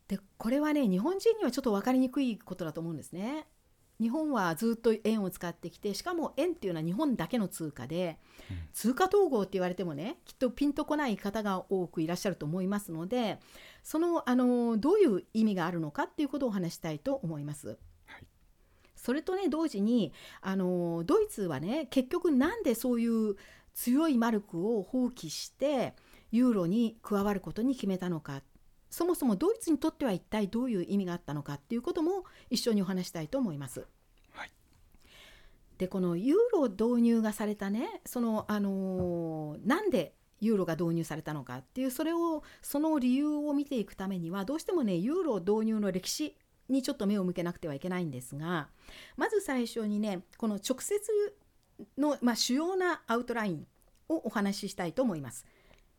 [0.09, 3.47] でこれはね日本人にはちょっと分かりにくいことだと思うんですね。
[4.01, 8.19] 日本はずっと円を使ってきてしかも円っていうのは日本だけの通貨で、
[8.49, 13.41] うん、通貨統合って言われてもねきっとピンとこない方が多くいらっしゃると思いますので
[13.83, 17.77] そのあのどういう意味があるのかっていうことをお話したいと思います。
[18.99, 23.37] それとね同時にあのドイツはね結局なんでそういう
[23.75, 25.95] 強いマルクを放棄して
[26.31, 28.43] ユーロに加わることに決めたのか
[28.91, 33.87] そもそもドイツにとっては一体どういう意味があったのかっていうことも一緒にお話したいと思います。
[34.33, 34.51] はい、
[35.79, 46.37] でこのユーロ導入がされたねそのあのー、なんでユーロが導入されたのかっていうそれをその理由を見ていくためにはどうしてもねユーロ導入の歴史
[46.69, 48.69] にちょっと目を向けなくてはいけないんですが
[49.17, 51.01] まず最初にねこの直接
[51.97, 53.67] の、まあ、主要なアウトライン
[54.09, 55.47] をお話ししたいと思います。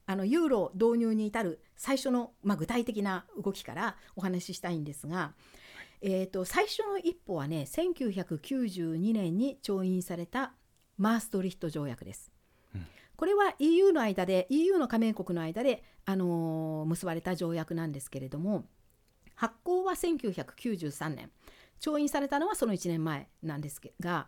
[0.05, 5.33] あのユーロ導入に至る最初の、まあ、具体的な動きからお話ししたいんですが、
[6.01, 10.53] えーと、最初の一歩はね1992年に調印された
[10.97, 12.31] マーストリヒト条約です。
[13.15, 18.63] これは EU の間で EU の加盟国の間で、あのー、結ばれた条約なんですけれども
[19.39, 21.31] 発行は1993年。
[21.79, 24.27] 調印されたのはその1年前なんですが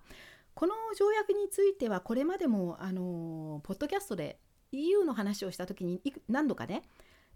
[0.53, 4.39] この条約についてはこれまでもあのポッドキャストで
[4.71, 6.83] EU の話をした時に何度かね、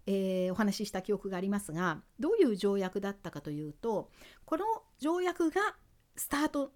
[0.06, 4.10] えー、お話しした記憶がありますがどういう条約だったかというと
[4.44, 4.64] この
[4.98, 5.60] 条約が
[6.16, 6.72] スタート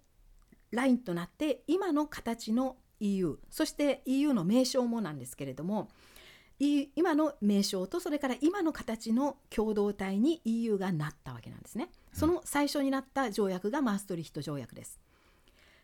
[0.71, 5.89] ラインとなって今の形の EU そして EU の名称もなんですけれども
[6.95, 11.89] 今の名称とそれから今の形の共同体に EU がなったわけなんですね。
[12.13, 14.99] その最初になった条約がマーストリヒト条約です。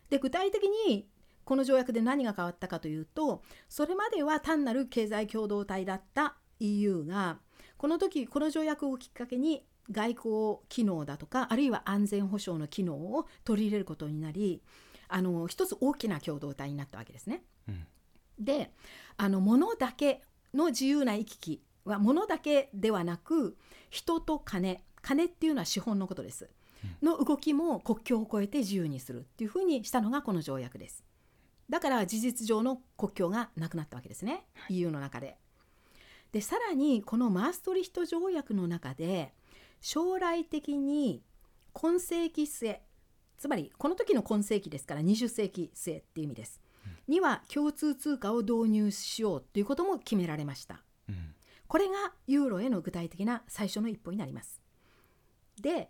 [0.08, 1.08] で具体的に
[1.44, 7.38] この条約で何が変わったかというとそれまでは単なる経済共同体だった EU が
[7.76, 14.62] この時この条約をきっかけに外交機能だとかあるいは安全保障の機能を取り入れることになり
[15.08, 17.42] あの一つ大きな共同体になったわけですね。
[17.66, 17.86] うん、
[18.38, 18.70] で
[19.16, 20.22] あの物だけ
[20.54, 23.56] の自由な行き来は物だけではなく
[23.90, 26.50] 人と金金っていうのは資本のことです。
[27.02, 31.04] の動きも国境を越えて自由にするっていうふうにしたのがこの条約です。
[31.68, 35.36] だから事実上の国境がなくなったわけですね、はい、EU の中で。
[36.32, 39.32] でさらにこのマーストリヒト条約の中で
[39.80, 41.22] 将来的に
[41.72, 42.82] 今世紀末
[43.38, 46.67] つまりこの時の今世紀ですから20世紀末っていう意味です、うん、
[47.08, 51.34] には共通通貨を導入しようということも決められました、うん、
[51.66, 54.60] これがユーロへの具体的な最初の一歩になります
[55.60, 55.88] で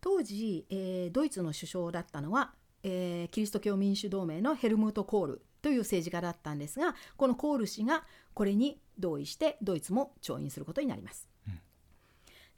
[0.00, 2.52] 当時、えー、ドイツの首相だったのは、
[2.82, 8.04] えー、キリスト教民主同盟のヘルムート・コールという政治家だったんですがこのコール氏が
[8.34, 11.28] これに同意してドイツも調印することになります。
[11.48, 11.58] うん、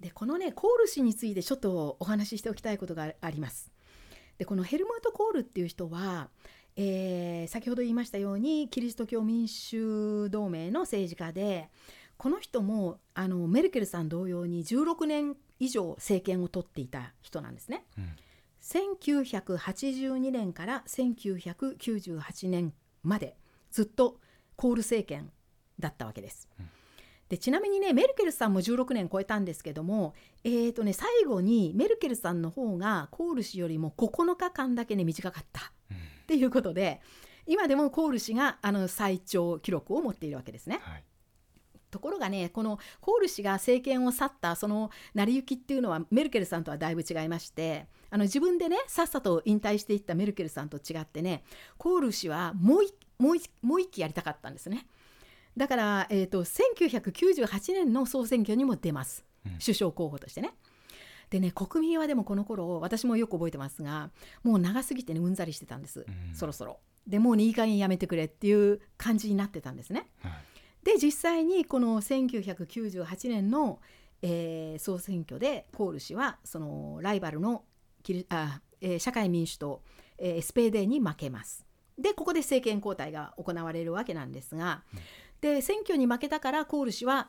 [0.01, 3.73] でこのねコール氏についてちょっとお話ししておきたいことがあります。
[4.39, 6.29] でこのヘルムート・コールっていう人は、
[6.77, 11.69] えー、先ほど言いましたようにキリスト教民主同盟の政治家で
[12.17, 17.85] この人もあのメルケルさん同様に16年以上政権を取っていた人なんですね。
[17.99, 18.17] うん、
[18.63, 23.37] 1982年から1998年まで
[23.71, 24.19] ずっと
[24.57, 25.31] コール政権
[25.79, 26.49] だったわけです。
[26.59, 26.71] うん
[27.33, 30.13] でちなみにねメルケルさんも16年超えたんですけども、
[30.45, 35.73] えーとね、最後にメルケルさんの方がコール氏よりも9日間だけね短かった、
[36.23, 37.01] っていうことで
[37.47, 40.81] 今でもコール氏があの最長記録を持っているわけですね。
[40.83, 41.05] はい
[41.93, 51.45] ところがねこのコール氏が政権を去ったその成り行きっていうのはメルケルさんとはだいぶ違いましてあの自分でねさっさと引退していったメルケルさんと違ってね
[51.77, 54.87] コール氏はもうもうもう一期やりたかったんですね。
[55.55, 60.55] だから、えーと、1998年の総選挙にも出ます、うん、首相候補としてね。
[61.33, 64.11] でね国民はでもこの頃私もよく覚えてますが
[64.43, 66.79] もう長すぎてねうんざりしてたんです、うん、そろそろ。
[67.07, 70.09] でもうねいい加減やめてくれっていう感じになってたんですね。
[70.21, 70.33] はい
[70.85, 73.81] で実際にこの1998年の、
[74.21, 77.65] えー、総選挙でコール氏はそのライバルの
[78.31, 79.83] あ、えー、社会民主党、
[80.19, 81.65] えー、スペーデに負けます。
[81.99, 85.01] でここで政権交代が行われるわけなんですが、うん、
[85.41, 87.29] で選挙に負けたからコール氏は、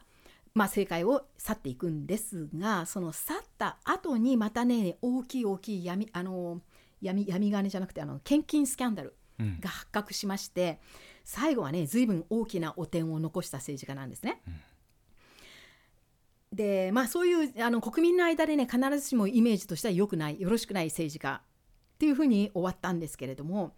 [0.53, 6.61] まあ、政界を去っていくんですがその去った後にまたね大きい大きい闇あの
[7.01, 9.15] 闇闇金じゃなくてあの献金スキャンダル
[9.59, 10.79] が発覚しまして。
[11.07, 14.41] うん最後はね随分大きな汚点を残した政治家なんですね。
[14.47, 14.53] うん
[16.53, 21.41] でまあそういうあの国民の間でね必ずしもイメージとしては良くないよろしくない政治家
[21.95, 23.73] っていうふうに終わったんですけれども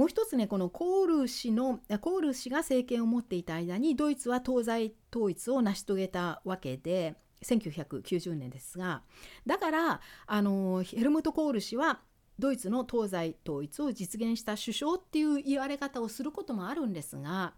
[0.00, 9.02] もう一つねこのコール氏のコール氏が政権を持っていた間にドイツは東西統一を成し遂げたわけで1990年ですが
[9.46, 12.00] だからあのヘルムト・コール氏は
[12.38, 17.52] ドイツの東西統一を実現した首相っていう言われ方をすることもあるんですが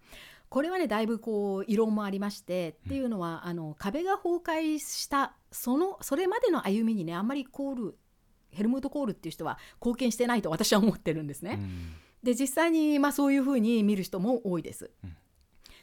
[0.49, 7.99] これはねだいぶこう異論もありましてっていうのはあの壁が崩壊したそのそれまでの歩みにねあんまりコール
[8.51, 11.61] ヘルムート・コールっていう人は貢献してないと私は思ってるんですね。
[12.23, 14.91] で実際にまあそういうふうに見る人も多いです。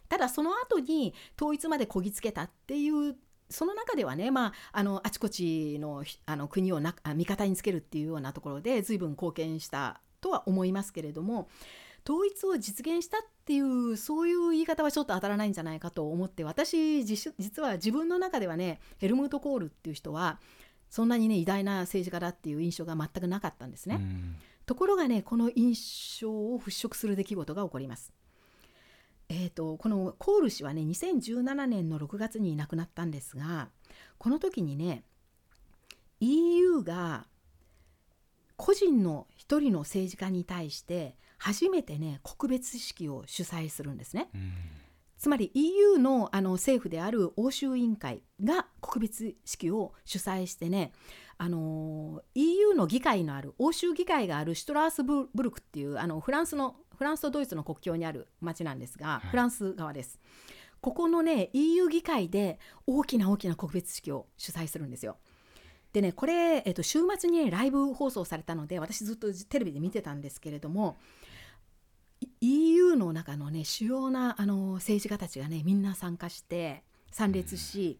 [0.07, 3.15] ただその後に統一までこぎつけたっていう
[3.49, 11.47] その中ではね、まあ、あのあちこちのあの国をな味方につけるっていうようなところで随分貢献したとは思いますけれども
[12.07, 20.39] 統一を実現したっていうそういう言い方はちょっと当たらないんじゃないかと思って私実は自分の中ではねヘルムート・コールっていう人は
[20.89, 23.99] そんなにね偉大な政治家だっていう印象が全くなかったんですね。
[24.69, 28.13] ところがねこの印象を払拭する出来事が起こります。
[29.27, 33.69] えーと、このコール氏はね2017年の6月に亡くなったんですが
[34.19, 35.03] この時にね
[36.19, 37.25] EU が
[38.57, 44.29] 個人の一人の政治家に対して初めてね告別式を主催するんですね。
[45.17, 50.91] つまり EU のあの政府である欧州委員会が告別式を主催してね
[51.39, 60.19] あの EU の議会のある欧州議会があるシュトラースブルクっていうあのフランスのフランスとドイツの国境にある町なんですが、はい、フランス側です。
[60.81, 65.17] ここのね EU 議会で大きな大きな告別式を主催するんですよ。
[65.93, 70.97] でねこれ、えっと、週末に、ね、ライブ放送されたので私ずっとテレビで見てたんですけれども
[72.41, 77.99] EU EU の中のね主要なあの政治家たちがねみんな参加して参列し、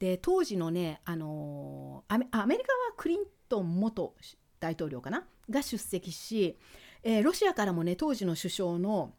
[0.00, 2.56] で当時のねあのアメリカは
[2.96, 4.14] クリントン元
[4.58, 5.24] 大統領かな？
[5.48, 6.58] が出席し、
[7.04, 9.12] えーロシアからもね当時の首相の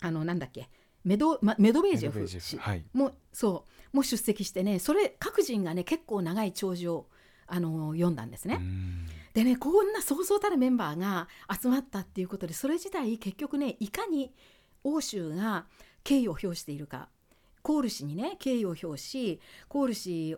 [0.00, 0.68] あのなんだっけ？
[1.04, 2.84] メド,、ま、メドベージェフ氏フはい。
[2.92, 7.06] もそうも出席してねそれ各人がね結構長い弔辞を
[7.46, 8.56] あの読んだんですね。
[8.60, 9.06] うん。
[9.32, 14.32] でねこんなそうそうたるメンバーが集まったっていうことでそれ自体結局ねいかに
[14.82, 15.66] 欧州が
[16.02, 17.08] 敬意を表しているか
[17.66, 20.36] コール氏にね敬意を表しコール氏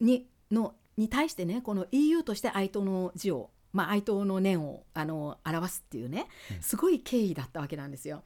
[0.00, 6.62] にのに対してねこの EU として哀悼の字を、まあ、哀悼の念をあの表すっていうねうん。
[6.62, 8.22] すごい敬意だったわけなんですよ。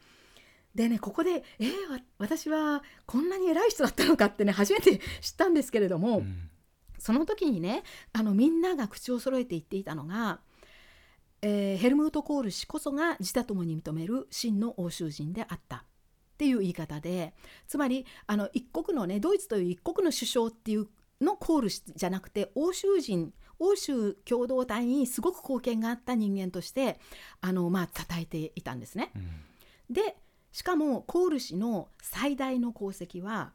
[0.72, 6.48] でねここでえーわ私はこんなに偉い人だったのかってね初めて知ったんですけれども、うん。
[6.96, 7.82] その時にね
[8.12, 10.38] あのみんなが口を揃えて言っていたのが、
[11.42, 15.84] えーヘルムート・コール氏こそが自他ともに認める真の欧州人であった
[16.34, 17.32] っていう言い方で
[17.66, 20.88] つまりあの一国のねドイツという一国の首相っていう
[21.20, 26.98] のコール氏じゃなくて欧州人欧州共同体にすごく貢献があった人間として
[27.40, 29.10] あのまあ称えていたんですね。
[29.14, 29.30] うん
[29.90, 30.16] で
[30.50, 33.52] しかもコール氏の最大の功績は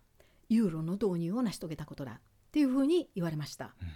[0.50, 2.22] ユーロの導入を成し遂げたことだっ
[2.52, 3.74] ていうふうに言われました。
[3.82, 3.88] うん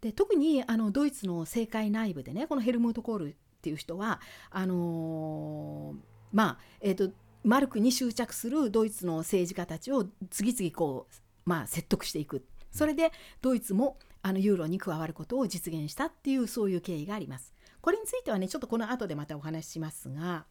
[0.00, 4.20] で特にあのドイツの政界内部でねこのヘルムート・コールっていう人は
[4.50, 5.96] あのー
[6.32, 7.12] まあえー、と
[7.44, 11.14] マルクに執着するドイツの政治家たちを次々こう、
[11.44, 12.44] まあ、説得していく。
[12.70, 17.54] それでドイツもあのユーロに加わることを実現したっていうそういう経緯があります。
[17.80, 20.44] これについてはねちょっとこの後でまたお話ししますが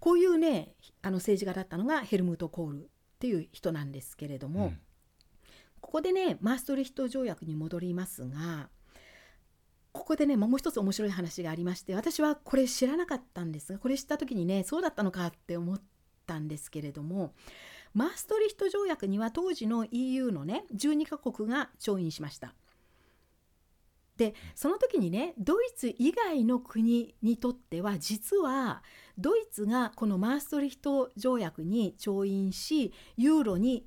[0.00, 2.86] こういうねあの政治家だったのがヘルムート・コールっ
[3.20, 4.80] ていう人なんですけれども、うん。
[5.80, 8.70] ここでねマーストリヒト条約に戻りますが
[9.92, 15.80] ここでねもう一つ面白い話がありまして私はこれ知らなかったんですがこれ知った時にねそうだったのかって思っ
[16.26, 17.34] たんですけれども
[17.94, 22.54] マーストリヒト条約には当時の EU のね12カ国が調印しました。
[24.16, 28.82] でその時にねドイツ以外の国にとっては実は
[29.18, 33.86] ドイツがこのマーストリヒト条約に調印しユーロに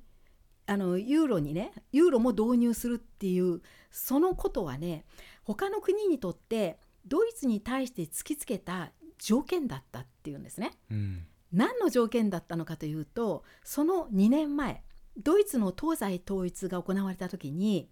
[0.66, 5.06] あのユーロにねユーロも導入するっていうそのことはね
[5.44, 10.72] 他の国にとってドイツに対して突きつけた条件だったっていうんですね。
[10.90, 14.82] うん何の条件だったのかというとその2年前
[15.16, 17.88] ドイツの東西統一が行われた時に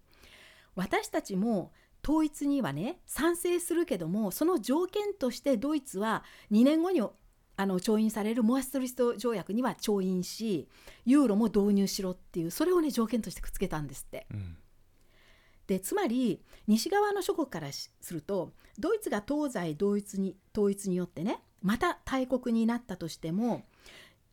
[0.75, 1.71] 私たちも
[2.03, 7.01] 統一にはね賛成するけどもその条件としてドイツは2年後に
[7.59, 10.69] あの調印されるモアストリスト条約には調印し
[11.05, 14.27] ユーロも導入しろっていうそれをね条件としてくっつけたんですって。
[14.31, 14.57] うん
[15.67, 23.65] でつまり西側の諸国からしするとドイツが東西同一に統一によってねまた大国になったとしても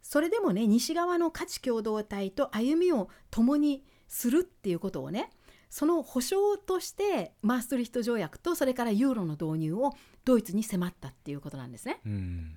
[0.03, 5.30] それでもね西側の価値共同体と歩みを共にするっていうことをね
[5.68, 12.01] その保証としてマーストリヒト条約とそれからユーロの導入をドイツに迫ったっていうことなんですね。
[12.07, 12.57] うん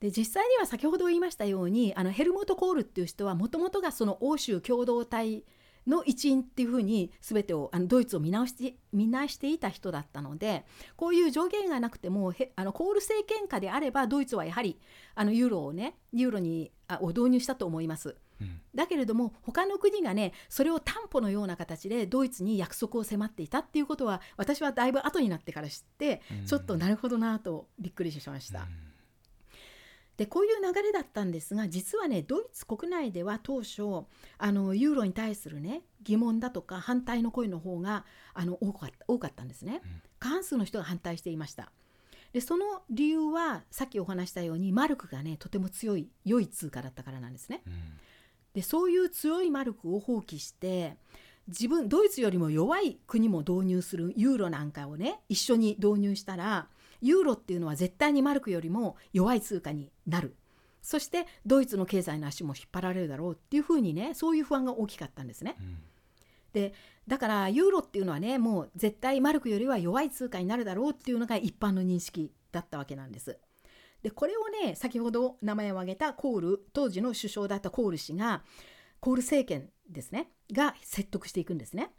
[0.00, 5.44] で実際には先ほど言いましたようにあのヘルムート・コールっていう人はもともとがその欧州共同体
[5.86, 10.64] の一員っていうふうに全てをあのドイツを見直して見直していた人だったので
[10.96, 14.78] こういう上限がなくてもへあのコール政権下であればドイツはやはり
[15.14, 18.16] あのユーロをねユーロにあを導入したと思います。
[18.40, 28.68] うんだけれども他の国がねそれを担保のような形でドイツに約束を迫っていたっていうことは私はだいぶ後になってから知ってうんちょっとなるほどなとびっくりしました。
[30.20, 34.04] でこういう流れだったんですが実はねドイツ国内では当初
[34.36, 38.04] あのユーロに対するね疑問だとか反対の声の方が
[38.34, 40.02] あの多かった多かったんですねうん。
[40.18, 41.72] 過半数の人が反対していました。
[42.34, 47.62] でその理由はさっきお話したようにマルクがねとても強い良い通貨だったからなんですね。
[47.66, 47.72] うん
[48.52, 50.96] でそういう強いマルクを放棄して
[51.48, 56.68] 自分ドイツよりも弱い国も導入するユーロなんかをね一緒に導入したら
[57.00, 60.36] ユーロっていうのは絶対にマルクよりも弱い通貨になる
[60.82, 65.56] そしてドイツの経済の足も引っ張られるだろうっていうふうにねそういう不安が大きかったんですね。
[65.60, 65.78] うん
[67.06, 73.38] だからユーロっていうのはねもう絶対マルクよりは弱い通貨になるだろうっていうのが一般の認識だったわけなんです。
[74.02, 78.42] でこれをね先ほど名前を挙げたコール当時の首相だったコール氏が
[78.98, 81.90] コール政権ですねが説得していくんですね。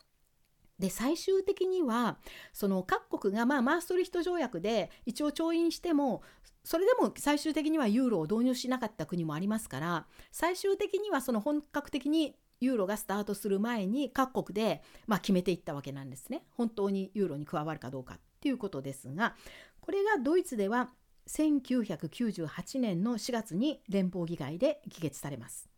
[0.82, 2.18] で最終的には
[2.52, 6.24] その各国がまあマーストリヒト条約で一応調印しても
[6.64, 19.36] それでも最終的にはユーロを導入しなかった国もありますから最終的にはその本格的にユーロがスタートする前に各国でまあ決めていったわけなんですね本当にユーロに加わるかどうかっていうことですが
[19.82, 20.90] これがドイツでは
[21.28, 25.70] 1998年の4月に連邦議会で議決されます。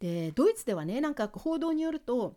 [0.00, 2.36] でドイツではねなんか報道によると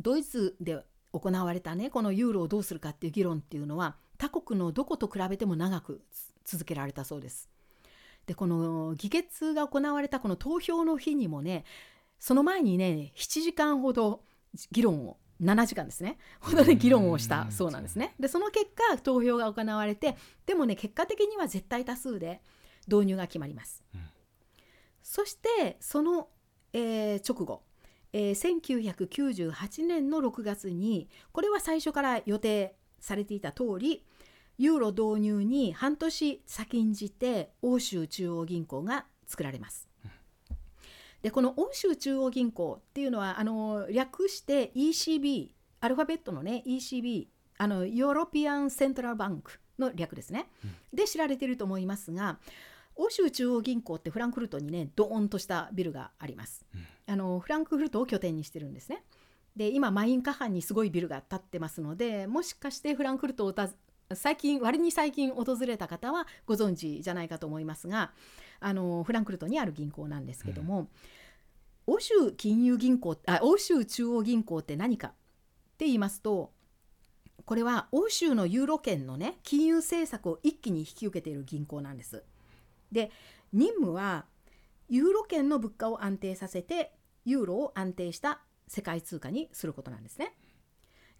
[0.00, 6.02] ドイツで行われたねこのユーロをどうするかっていう議論っていうのは他国のどこと比べても長く
[6.44, 7.48] 続けられたそうです。
[8.26, 11.64] でこの議決が行われたこの投票の日にもね
[12.18, 14.22] その前にね7時間ほど
[14.72, 18.14] 議論を7時間ですねほどで議論をしたそうなんですね。
[18.18, 20.16] でその結果投票が行われて
[20.46, 22.40] でもね結果的には絶対多数で
[22.86, 23.82] 導入が決まります。
[23.94, 24.00] うん、
[25.02, 26.28] そしてその、
[26.72, 27.62] えー、直後、
[28.16, 34.04] えー、1998年の6月にこれは最初から予定されていた通り
[34.56, 39.88] ユーロ導入に半年先んじて欧州中央銀行が作られます。
[41.22, 45.48] でこの欧州中央銀行っていうのはあの略して ECB
[45.80, 47.26] アルファベットのね ECB
[47.58, 52.38] あの European Central Bank の略ですね、うん、で知られていると思いますが
[52.94, 59.02] 欧州中央銀行ってフランクフルトにねドーンとしたビルがあります、うん、あのフランクフルトを拠点にしてるんですね
[59.56, 63.54] で今マインカハンにすごいビルが建ってますのでもしかしてフランクフルトを
[64.14, 68.12] 最近割に最近訪れた方はご存知じゃないかと思いますが
[68.60, 70.88] あのフランクフルトにある銀行なんですけども、
[71.86, 75.10] うん、欧州金融銀行あ欧州中央銀行って何かっ
[75.78, 76.52] て言いますと
[77.44, 82.22] これは欧州のユーロ圏のね金融政策を一気に引き受けている銀行なんです。
[82.90, 83.10] で
[83.52, 84.24] 任務は
[84.88, 86.92] ユーロ圏の物価を安定させて
[87.24, 90.34] ユーロを安定した世界通貨にすることなんですね。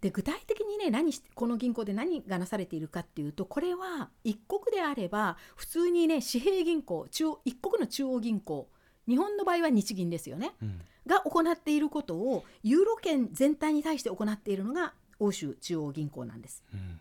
[0.01, 8.69] で具体的にね何この銀行で何がなされているかっていうとこれは一国であれば普通にね紙幣銀行中央一国の中央銀行
[9.09, 16.63] 日本の場合は日銀ですよね、うん、が行っていることをユーロ圏全体に対して行っているのが欧州中央銀行なんです。
[16.75, 17.01] うん、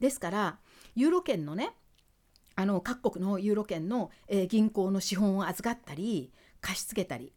[0.00, 0.58] ですから
[0.96, 1.72] ユーロ圏のね
[2.60, 6.30] あの各国のユーロ圏の、えー、銀行の資本を預かったり
[6.60, 7.32] 貸し付けたり。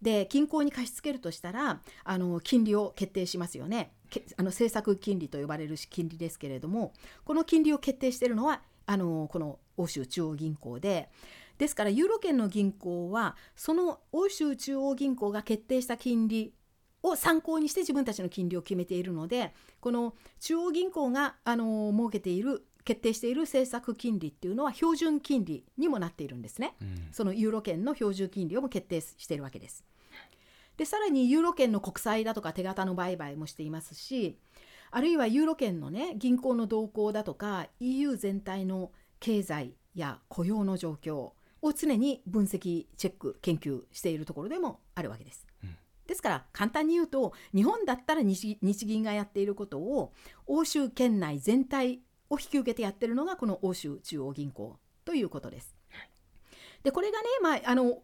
[0.00, 3.90] で銀行に貸し付けるとしたらあの金利を決定しますよね。
[4.36, 6.92] あの政策金利と呼ばれる金利ですけれども
[7.24, 11.08] この金利を決定しているのはあのこの欧州中央銀行で。
[11.58, 16.54] ですからユーロ圏の銀行はその欧州中央銀行が決定した金利
[17.02, 29.84] を参考にして自分たちの金利を決めているのでこの中央銀行があの設けている決定している政策金利っていうのは標準金利にもなっているんですね、うん、そのユーロ圏の標準金利をも決定しているわけです。
[30.78, 34.38] でさらにユーロ圏の国債だとか手形の売買もしていますし
[34.90, 41.34] あるいはユーロ圏のね銀行の動向だとか EU 全体の経済や雇用の状況を
[41.74, 45.46] 常に分析チェック研究しているところでもあるわけです。
[45.62, 45.76] うん、
[46.06, 50.14] ですから簡単に言うと日本だったら日銀がやっていることを
[50.46, 55.74] 欧州圏内全体を引き受けてやってるのがこの欧州中央銀行ということです。
[56.82, 58.02] でこれがね、まあ、あの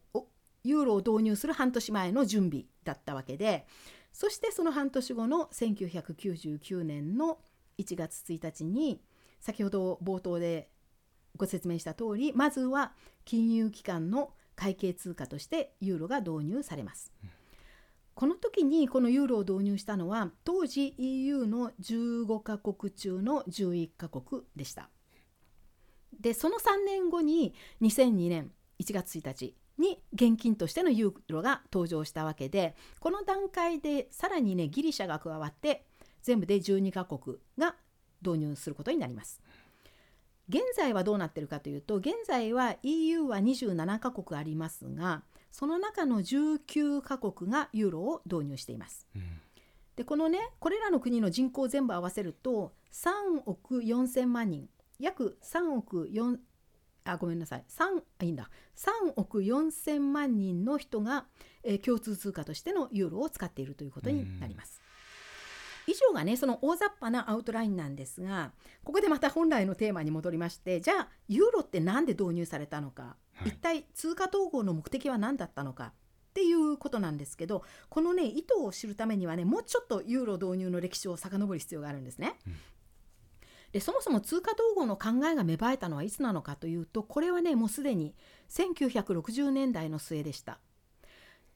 [0.64, 3.66] ユーロを導入する半年前の準備だったわけで
[4.12, 7.38] そしてその半年後の1999年の
[7.78, 9.00] 1月1日に
[9.40, 10.68] 先ほど冒頭で
[11.36, 12.92] ご説明した通りまずは
[13.24, 17.12] 金融機関の会計通貨としてユーロが導入されます。
[18.14, 24.88] この時にこのユーロを導入したのは当時 EU の15カ国中の11カ国でした。
[26.20, 35.84] でその3年後に2002年1月1日に現金としてのユーロが登場したわけでこの段階でさらにねギリシャが加わって
[36.22, 37.74] 全部で12カ国が
[38.24, 39.40] 導入することになります。
[40.48, 45.22] 現在はどうなってるかというと現在は EU は27カ国ありますが
[45.54, 49.06] その中の19カ国がユーロを導入しています。
[49.14, 49.22] うん、
[49.94, 56.38] でこのねこれらの国の人口全部合わせると3億4,000万人約3億4
[57.04, 61.26] あごめんなさい3いいんだ3億4,000万人の人が、
[61.62, 64.82] えー、共通通貨としてのユーロを使っているということになります。
[65.86, 75.92] 以上がねその大雑把なアウトラインなんですがここでまた本来のテーマに戻りましてじゃあユーロって何で導入されたのか、はい、一体通貨統合の目的は何だったのか
[76.30, 82.34] っていうことなんですけどこのね意図を知るためにはねもうちょっとユーロ導入の歴史を遡る必要があるんですね。
[82.46, 82.56] うん。
[83.70, 88.14] でそもそも通貨統合の考えが芽生えたのはいつなのかというとこれはねもうすでに
[88.48, 90.58] 1960年代の末でした。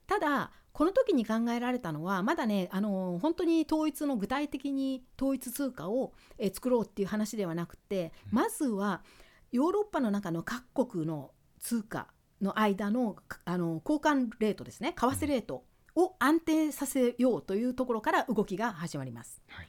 [0.07, 9.03] ただこの時に考えられたのはまだねあの本当に統一の具体的に統一通貨をえ作ろうっていう話ではなくてまずは
[9.51, 12.07] ヨーロッパの中の各国の通貨
[12.41, 15.64] の間のあの交換レートですね為替レート
[15.97, 19.43] を安定させようというところから動きが始まります。
[19.49, 19.68] はい、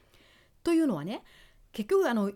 [0.64, 1.24] というのはね
[1.72, 2.32] 結局あの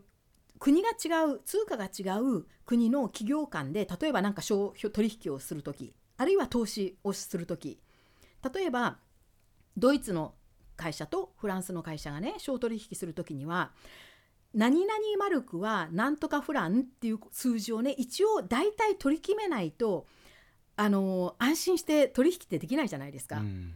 [0.58, 7.80] 国が違う通貨が違う国の企業間で例えばなんか商取引をする時あるいは投資をする時
[8.54, 8.98] 例えば
[9.78, 10.34] ドイツの
[10.76, 13.72] 会社とフランスの会社がね商取引する時には
[14.54, 20.06] 何々マルクはなんとかフランっていう数字をね一応大体取り決めないと
[20.76, 23.38] あの安心して取引ってできないじゃないですか。
[23.38, 23.74] うん。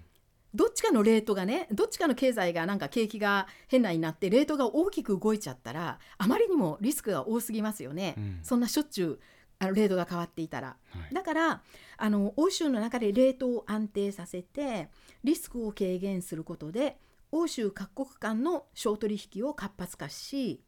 [0.54, 8.40] どっちかのレートがねどっちかの経済がなんか景気が変なになってレートが大きく動いちゃったらあまりにもリスクが多すぎますよね、うん。
[8.44, 9.20] そんなしょっちゅう
[9.60, 10.78] あのレートが変わっていたら。
[10.90, 11.62] はいだから
[12.00, 14.90] あの欧州の中でレートを安定させて
[15.24, 17.00] リスクを軽減することで
[17.32, 20.62] 欧州各国間の商取引を活発化し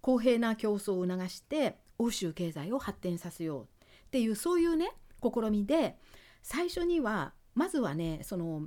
[0.00, 3.66] 公平な競争を促して欧州経済を発展させようっ
[4.10, 5.96] ていうそういうね試みで
[6.42, 8.62] 最初にはまずはねその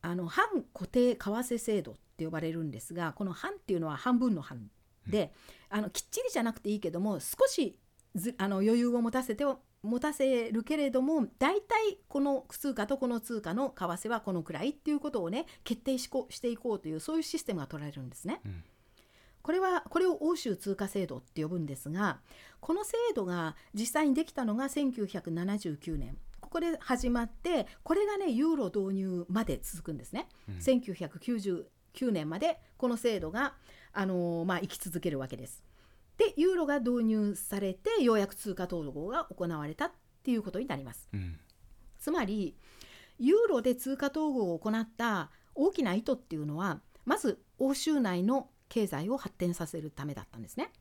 [0.00, 4.70] あの半固定為替制度って呼ばれるんですがこの半っていうのは半分の半
[5.06, 5.32] で、
[5.70, 7.87] あのきっちりじゃなくていいけども少しず
[8.38, 9.44] あの余裕を持たせて
[9.82, 18.40] 持たせるけれども大体この通貨とこの通貨の為替はこのくらいっていうことをね決定しこしていこうというそういうシステムが取られるんですね。
[18.44, 18.64] うん
[19.40, 22.18] これはこれを欧州通貨制度って呼ぶんですが
[22.60, 30.28] この制度が実際にできたのが1979年ここで始まってこれがねユーロ導入まで続くんですね。
[30.48, 31.64] うん1999
[32.10, 33.54] 年までこの制度が、
[33.92, 35.62] あのーまあ、生き続けるわけです。
[36.18, 39.92] でユーロが導入されてようやく通貨統合が行われたっ
[40.22, 41.08] ていうことになります。
[41.12, 41.38] うん
[41.98, 42.56] つまり
[43.18, 50.72] ユーロで通貨統合を行った大きな意図っていうのはまず欧州内の経済を発展させるためだったんですね。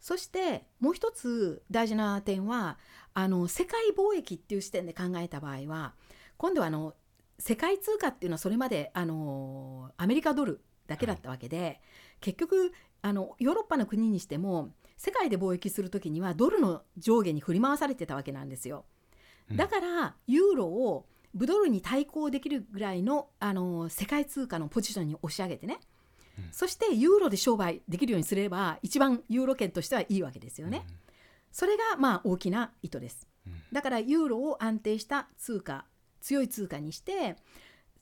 [0.00, 2.78] そしてもう一つ大事な点は
[3.14, 5.94] あの世界貿易っていう視点で考えた場合は
[6.36, 6.94] 今度はあの
[7.38, 11.80] 世界通貨っていうのはそれまであのアメリカドルだけだったわけで、
[12.20, 12.72] 結局
[13.04, 18.86] あのヨーロッパの国にしても世界で貿易する時にはドルの上下に振り回されてたわけなんですよ。
[19.50, 25.80] うんだからユーロをブドルに対抗できるぐらいのあの世界通貨のポジションに押し上げてね、
[26.38, 30.86] うんそしてユーロで商売できるようにすれば一番ユーロ圏としてはいいわけですよね。
[31.52, 33.52] それがまあ大きな意図ですうん。
[33.70, 35.84] だからユーロを安定した通貨
[36.22, 37.36] 強い通貨にして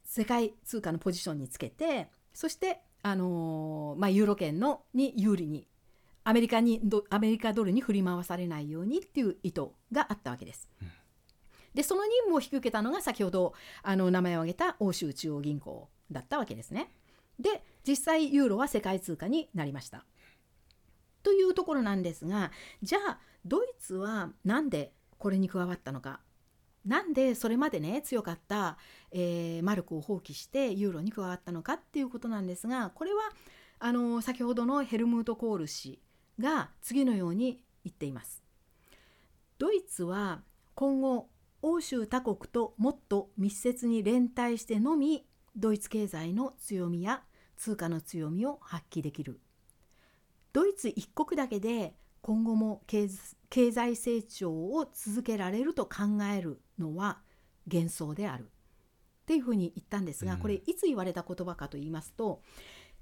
[0.05, 5.67] 世界通貨のポジションにつけてそして、あのーまあ、ユーロ圏のに有利に
[6.25, 10.69] アメリカにドアメリカドルに振り回されないようにっていう意図があったわけです。
[10.81, 10.93] うん
[11.75, 16.93] でその任務を引き受けたのが先ほどあの名前を挙げた欧州中央銀行だったわけですね。
[17.39, 20.05] で実際ユーロは世界通貨になりました。
[21.23, 22.51] というところなんですが
[22.83, 26.21] じゃあドイツはなんでこれに加わったのか
[26.87, 28.77] なんでそれまでね強かった、
[29.11, 33.21] えーマルクを放棄してユーロに加わったのかっていうことなんですがこれは
[33.79, 36.01] あの先ほどのヘルムート・コール氏
[36.41, 38.43] が次のように言っています。
[39.59, 40.43] ドイツは
[40.75, 41.29] 今後
[41.63, 45.25] 欧州他国ともっと密接に連帯してのみ
[45.55, 47.23] ドイツ経済の強みや
[47.57, 49.39] 通貨の強みを発揮できる
[50.53, 53.09] ドイツ一国だけで今後も経
[53.51, 57.21] 経済成長を続けられると考えるのは
[57.71, 62.43] 幻想であるっていうふうに言ったんですが、うんこれいつ言われた言葉かと言いますと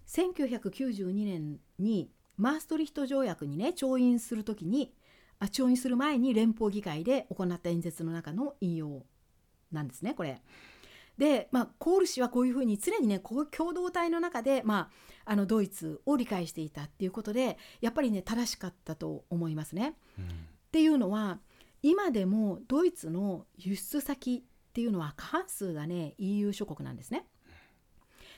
[0.07, 4.93] 1992年にマーストリヒト条約にね調印するときに
[5.39, 9.05] あ調印する前に連邦議会で行った演説の中の引用
[9.73, 10.43] なんですねこれ。
[11.17, 14.91] で、まあ、コール氏はこういうふうに常にねこう共同体の中で、ま
[15.27, 19.97] あ、あのドイツを理解していたっていうことでやっぱりね正しかったと思いますね。
[20.19, 20.25] うん
[20.71, 21.41] っていうのは
[21.83, 27.27] 今でもドイツの輸出先っていうのは過半数がね EU 諸国なんですね。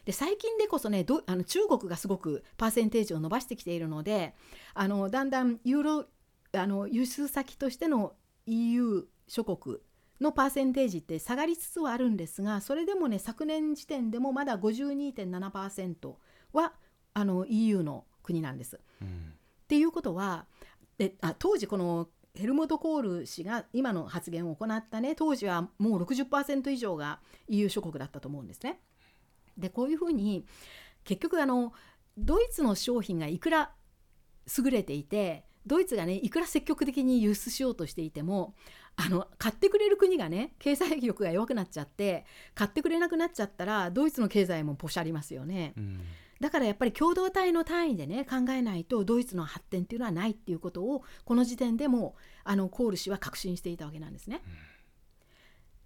[0.05, 4.35] で最近でこそねどあの中国がすごくパーセンテージを伸ばしてきているので
[4.75, 6.07] あのだんだんユーロ
[6.55, 8.15] あの輸出先としての
[8.47, 9.77] EU 諸国
[10.21, 16.15] のパーセンテージって下がりつつはあるんですがそれでもね昨年時点でもまだ52.7%
[16.53, 16.73] は
[17.15, 18.81] あの EU の国なんです。
[19.01, 19.33] うん
[19.63, 20.45] っていうことは
[20.99, 28.81] であ当時このヘルモト・コール氏が今の発言を行ったね当時はもう60%以上が EU 諸国だったと思うんですね。
[29.59, 30.47] でこういうふうに
[31.05, 31.75] 結局あの
[32.17, 33.73] ドイツの商品がいくら
[34.59, 38.55] 優れていてドイツがねいくら積極的に輸出しようとしていても
[38.97, 42.25] あの買ってくれる国がね経済力が弱くなっちゃって
[42.55, 45.75] 買ってくれなくなっちゃったらドイツの経済もポシャりますよね。
[45.77, 46.01] うん
[46.43, 54.43] だからやっぱり共同体の単位でね考えないとドイツの発展っていうのはないっていうことをこの時点でもあのコール氏は確信していたわけなんですね。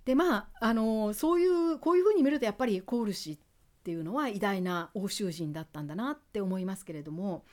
[0.07, 3.39] でまああのそういうこういうふうに見るとやっぱりコール氏っ
[3.85, 7.45] ていうのは偉大な欧州人だったんだなって思いますけれども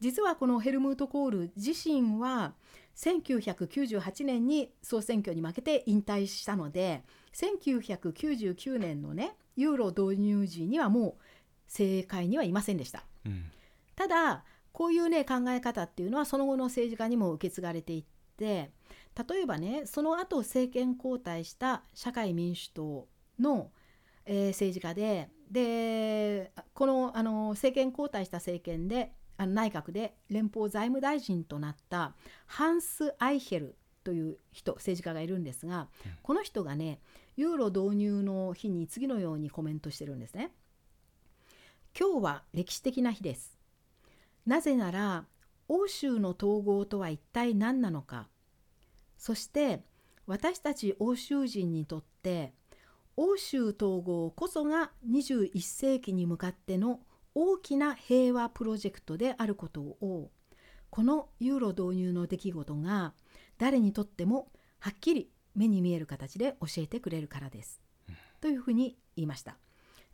[0.00, 2.54] 実はこのヘルムート・コール自身は
[2.96, 7.04] 1998年に総選挙に負けて引退したので
[7.34, 11.22] 1999年のねユーロ導入時にはもう
[11.68, 13.04] 政界にはいませんでした。
[13.24, 13.50] うん
[13.96, 18.04] ただこういうね考え方っていうのはその後の政治家にも受け継がれていっ
[18.36, 18.70] て
[19.28, 23.08] 例えばねその後政権交代した社会民主党
[23.40, 23.72] の、
[24.24, 32.14] えー政治家ででこのあの政権交代した政権であの内閣で連邦財務大臣となった
[32.46, 37.00] ハンス・アイヘルという人政治家がいるんですが、うんこの人がね
[37.36, 40.50] ユーロ導入の日に次のようにコメントしてるんですね。
[41.98, 43.58] 今日は歴史的な日です。
[44.46, 45.24] なぜなら
[45.66, 48.28] 欧州の統合とは一体何なのか
[49.18, 49.82] そして
[50.24, 52.54] 私たち欧州人にとって
[53.16, 57.00] 欧州統合こそが21世紀に向かっての
[57.34, 60.30] 大きな平和プロジェクトであることを
[60.90, 63.12] このユーロ導入の出来事が
[63.58, 67.82] 誰にとってもはっきり目に見える形で教えてくれるからです。
[68.40, 69.58] というふうに言いました。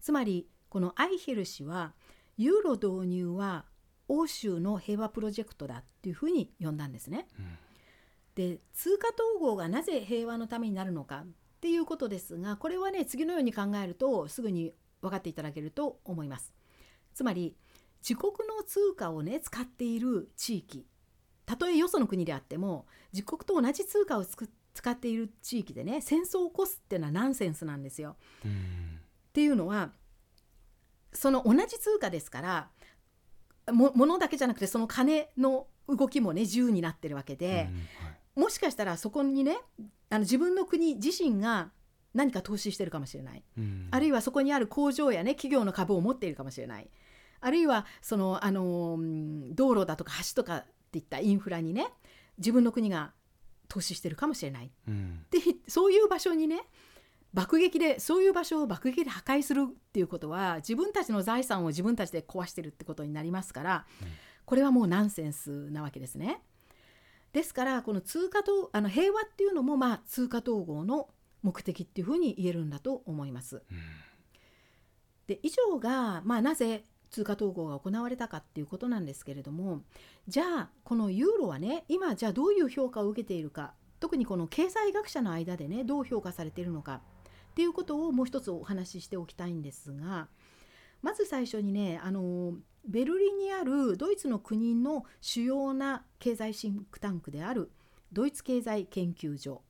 [0.01, 1.93] つまりこのアイヘル氏は
[2.37, 3.65] ユーロ導入は
[4.09, 7.29] 欧州の平和プロジェクトだっていうふうに呼んだんですね。
[7.39, 7.47] うん
[8.35, 11.27] で通貨統合がなぜ平和のためになるのかっ
[11.61, 16.53] ていうことですがこれはね次のように考えるとすぐに分かっていただけると思います。
[17.15, 17.55] つまり
[18.03, 20.85] 自国の通貨をね使っている地域
[21.47, 28.17] たとえよその国であっても自国と同じ通貨を使っている地域でね戦争を起こすっていうのはナンセンスなんですよ。
[28.45, 28.99] うん
[29.29, 29.91] っていうのは
[31.15, 32.71] その同じ通貨ですから
[33.73, 37.61] も物だけじゃなくてその金の動きもね自由になってるわけで、うんは
[38.37, 38.41] い。
[38.41, 39.59] もしかしたらそこにね
[40.11, 41.71] あの自分の国自身が
[42.15, 43.89] 何か投資してるかもしれない、うん。
[43.91, 46.89] あるいはそこにある工場やね企業の株を持っているかもしれない。
[47.41, 51.89] あるいはそのあのうん道路だとか橋とかっていったインフラにね
[52.39, 53.13] 自分の国が
[53.69, 54.71] 投資してるかもしれない。
[54.89, 55.25] うん。
[55.31, 55.39] で
[55.69, 56.63] そういう場所にね
[57.35, 64.09] 爆撃でそういう場所を爆撃で破壊するっていうことは自分たちの財産を自分たちで壊してるってことになりますから、うん
[64.47, 66.43] これはもうナンセンスなわけですね。
[67.33, 71.09] ですからこの通貨とあの平和っていうのもまあ通貨統合の
[71.43, 73.63] 目的っていうふうに言えるんだと思います。
[73.71, 73.79] うん
[75.27, 79.83] で以上が、まあ、なぜ通貨統合が行われたかっていうことなんですけれども
[80.29, 87.01] じゃあこのユーロはね今じゃあどういう評価を受けているか特にこの経済学者の間でねどう評価されているのか
[87.55, 90.27] っていうことをもう一つお話ししておきたいんですが
[91.03, 97.71] まず最初にねあのベルリンにあるドイツの国の主要な経済シンクタンクである
[98.13, 99.63] ドイツ経済研究所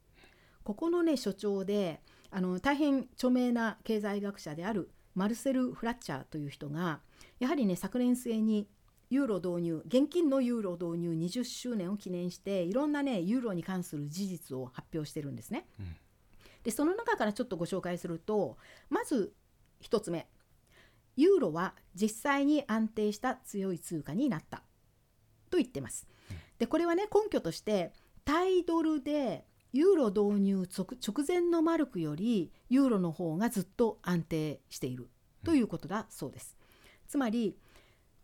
[0.63, 7.01] ここのね所長であの大変著名な経済学者であるマルセル・フラッチャーという人が
[7.39, 8.67] やはりね昨年末に
[9.11, 15.67] ユーロ導入現金のユーロ導入20周年を記念していろんなねユーロに関する事実を発表してるんですね。
[15.79, 15.97] うん
[16.65, 18.59] でその中からちょっとご紹介すると
[18.91, 19.33] まず
[19.83, 20.27] 1つ目
[21.17, 24.63] ユーロは実際に安定した強い通貨になった
[25.51, 26.09] と言ってます。
[26.59, 27.93] でこれはね根拠として
[28.25, 35.09] 対ドルでユーロ導入直前のマルクよりユーロの方がずっと安定している
[35.45, 36.57] ということだそうです。
[37.07, 37.57] つまり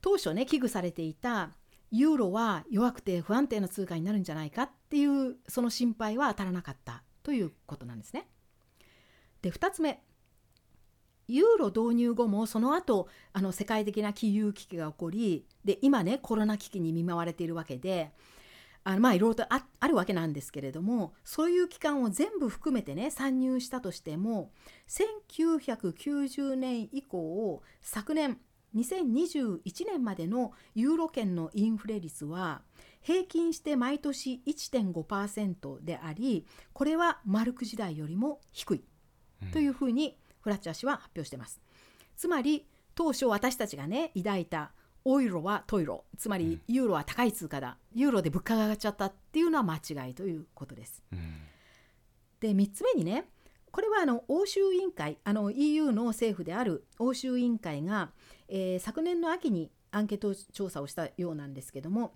[0.00, 1.50] 当初ね危惧されていた
[1.90, 8.28] ユーロは弱くて不安定な通貨になるんじゃないかっていうその心配は当たらなかったということなんですね。
[9.42, 10.02] で2つ目
[11.28, 18.10] ユーロ導入後もその後あの世界的な金融危機が起こりで今ねコロナ危機に見舞われているわけで
[18.82, 24.50] あのまあいろいろとああるわけなんですけれどもそういう期間を全部含めてね参入したとしても
[24.88, 28.38] 1990年以降昨年
[28.74, 32.62] 2021年までのユーロ圏のインフレ率は
[33.02, 38.84] 平均して毎年1.5%でありこれはマルク時代よりも低い
[39.52, 41.60] というふうにフラッチャー氏は発表しています。
[42.16, 44.72] つまり当初私たちがね抱いた
[45.04, 46.04] オイロはトイロ。
[46.18, 47.78] つまりユーロは高い通貨だ。
[47.94, 51.02] ユーロで物価が上がっちゃったっていうのは間違いということです。
[51.12, 51.40] うん。
[52.40, 53.24] で3つ目にね
[53.70, 58.10] これはあの欧州委員会あの EU の政府である欧州委員会が、
[58.48, 62.14] えー昨年の秋にアンケート調査をしたようなんですけども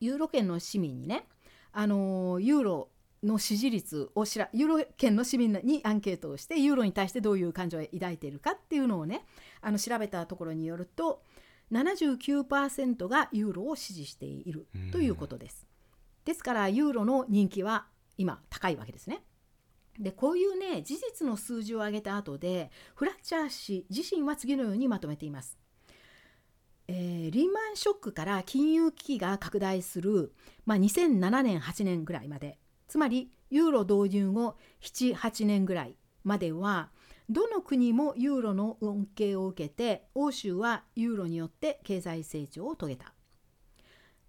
[0.00, 1.26] ユーロ圏の市民にね
[1.72, 2.88] あのユーロ
[3.22, 9.24] の支持率をしらユーロ圏の市民にアンケートをしてユーロに対してどういう感情を抱いているかっていうのをね
[9.60, 11.22] あの調べたところによると
[11.72, 15.66] 79%がユーロを支持しているということです。
[16.24, 17.86] ですからユーロの人気は
[18.16, 19.22] 今高いわけですね。
[19.98, 25.58] でこういうね事実の数字を上げた後でフラッチャー氏自身は次のようにまとめています。
[26.88, 30.32] えーリーマンショックから金融危機が拡大する、
[30.64, 36.90] まあ、2007年8年ぐらいまでつまりユーロ導入後78年ぐらいまでは
[37.28, 43.12] どの国もユーロの恩恵を受けて欧州はユーロによって経済成長を遂げた。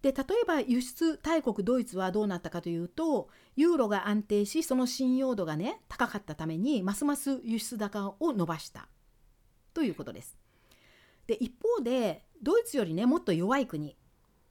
[0.02, 8.88] で例えば輸出大国ドイツはどうなったかというとユーロが安定しその信用度がね高かったためにますます輸出高を伸ばした
[9.74, 10.38] ということです。
[11.26, 13.96] で一方でドイツよりねもっと弱い国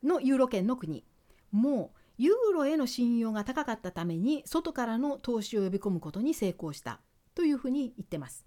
[0.03, 1.05] のユーロ圏の国
[1.53, 7.01] もユーロへの信用が高かったために外からの投資を呼び込むことに成功した
[7.35, 8.47] というふうに言ってます。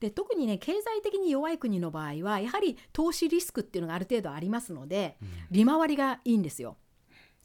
[0.00, 5.16] で特にね経済的に弱い国の場合はやはり投資リスクっていうのがある程度ありますので
[5.50, 6.76] 利回りがいいんですよ。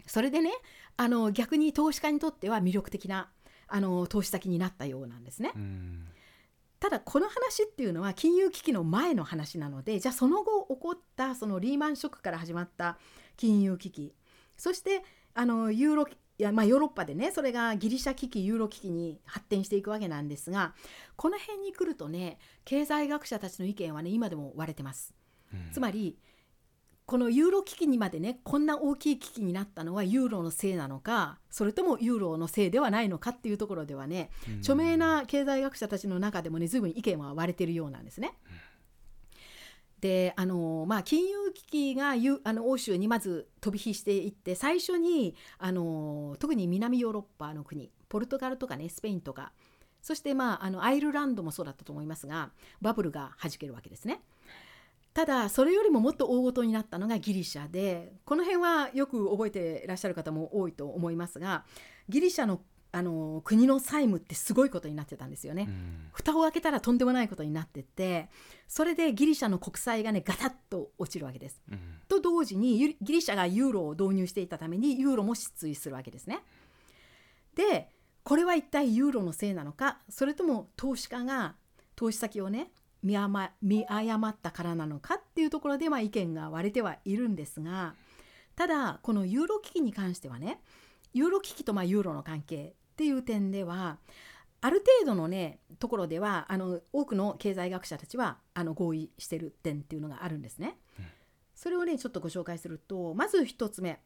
[0.06, 0.52] それでね
[0.98, 3.30] あの逆に投資家にとっては魅力的な
[3.68, 5.52] あの投資先になったようなんですね。
[5.56, 6.06] うん
[6.80, 12.98] ただこの話っていうのは金融危機の前の話なのでじゃあその後起こったそのリーマンショックから始まった
[13.36, 14.14] 金融危機
[14.58, 15.04] そして
[15.34, 20.74] あのユーロいやまあヨーロッパでねそれがギリシャ危機ユーロ危機に発展していくわけなんですが
[21.18, 25.14] この辺に来るとね経済学者たちの意見はね今でも割れてます。
[25.54, 26.18] うんつまり
[27.10, 34.30] このユーロ危機にまでねこんな大きい危機になったのはユーロのせいなのかそれともユーロのせいではないのかっていうところではね
[34.60, 38.34] 著名な経済学者たちの中でもね随分意見は割れてるようなんですね。
[40.02, 49.52] であのまあ金融危機がゆあの欧州にまず飛び火していって最初にあの特に南ヨーロッパの国ポルトガルとかねスペインとか
[50.04, 52.52] そしてまああのアイルランドもそうだったと思いますが
[52.82, 54.22] バブルが弾けるわけですね。
[55.14, 61.66] ただそれよりももっと大事になったのがギリシャでこの辺はよく覚えていらっしゃる方も多いと思いますが
[62.08, 65.68] ギリシャのあの国の債務ってすごいことになってたんですよね。
[65.68, 68.30] うん蓋を開けたらとんでもないことになってて
[68.68, 71.62] それでギリシャの国債がねガタッと落ちるわけです。
[71.72, 76.44] うんと同時にユギリシャがユーロを導入していたためにユーロも失墜するわけですね。
[77.54, 77.90] で
[78.24, 81.56] これは一体ユーロのせいなのかそれとも投資家が
[81.96, 82.72] 投資先をね
[83.04, 87.96] 見誤見誤ったからなのかっていうところでまあ意見が割れてはいるんですが
[88.56, 90.60] ただこのユーロ危機に関してはね
[91.14, 93.98] ユーロ危機とまあユーロの関係っていう点では
[94.62, 100.78] ある程度のねところではあの多くの経済学者たちはあの合意してる点っていうのがあるんですね。
[101.00, 101.06] うん
[101.60, 104.00] それをねちょっとご紹介するとまず一つ目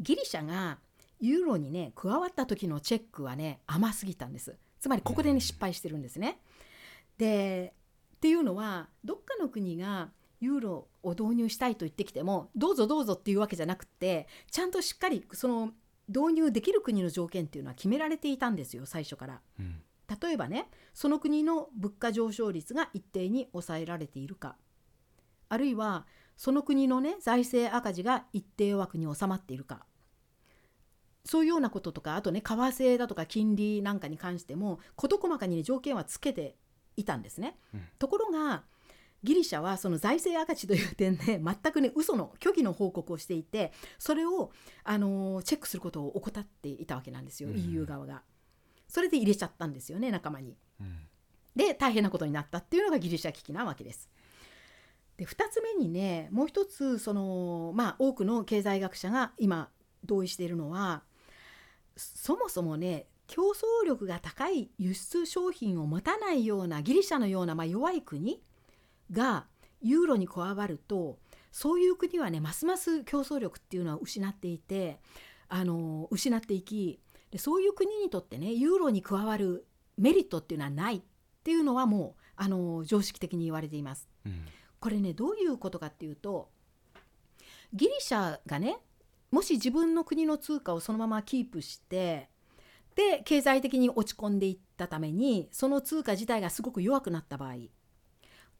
[0.00, 0.78] ギリシャが
[1.20, 6.40] ユーロにね加わった時のチェックはね甘すぎたんですつまりここでねうん失敗してるんですね。
[7.18, 7.72] で
[8.20, 10.10] っていうのはどっかの国が
[10.40, 15.70] ユーロを導入したいと言ってきてもどうぞどうぞっていうわけじゃなくてちゃんとしっかりその
[16.06, 19.40] 導入できる国の条件っていうのは決められていたんですよ最初から。
[19.58, 19.80] うん
[20.20, 24.56] 例えばねその国の物価上昇率が一定に抑えられているか
[25.48, 26.04] あるいは
[26.36, 29.86] その国のね財政赤字が一定枠に収まっているか
[31.24, 36.56] そういうようなこととかあとね為替だとか金利なんかに関しても事細かに、ね、条件はつけて
[37.00, 37.58] いたんですね。
[37.74, 38.64] うんところが
[39.22, 44.50] ギリシャはその財政赤字という点で 全くね嘘の虚偽の報告をしていてそれを、
[44.82, 48.22] あのーチェックすることを怠っていたわけなんですよ、うん EU 側が。
[48.88, 50.56] それで入れちゃったんですよね仲間に。
[50.80, 51.06] うん
[51.56, 54.08] で大変なことになったっていうのがギリシャ危機なわけです。
[55.16, 59.70] で2つ目にねもう一つそのまあ多くの経済学者が今
[60.04, 61.02] 同意しているのは
[61.96, 68.42] そもそもね競争力が高い輸出商品を持たないようなギリシャのようなまあ弱い国
[69.12, 69.46] が
[69.80, 71.18] ユーロに加わると
[71.52, 74.98] そういう国はねますます競争力っていうのは失っていて
[75.48, 76.98] あの失っていき
[77.30, 79.64] でそういう国にとってねユーロに加わる
[79.96, 81.02] メリットっていうのはないっ
[81.44, 84.08] ていうのはもうあの常識的に言われています。
[84.26, 84.44] うん
[84.80, 86.48] これねどういうことかっていうと
[87.74, 88.78] ギリシャがね
[89.30, 92.30] もし自分の国の通貨をそのままキープして
[93.00, 97.54] で経済的に落ち込んでいったためにその通貨自体がすごく弱くなった場合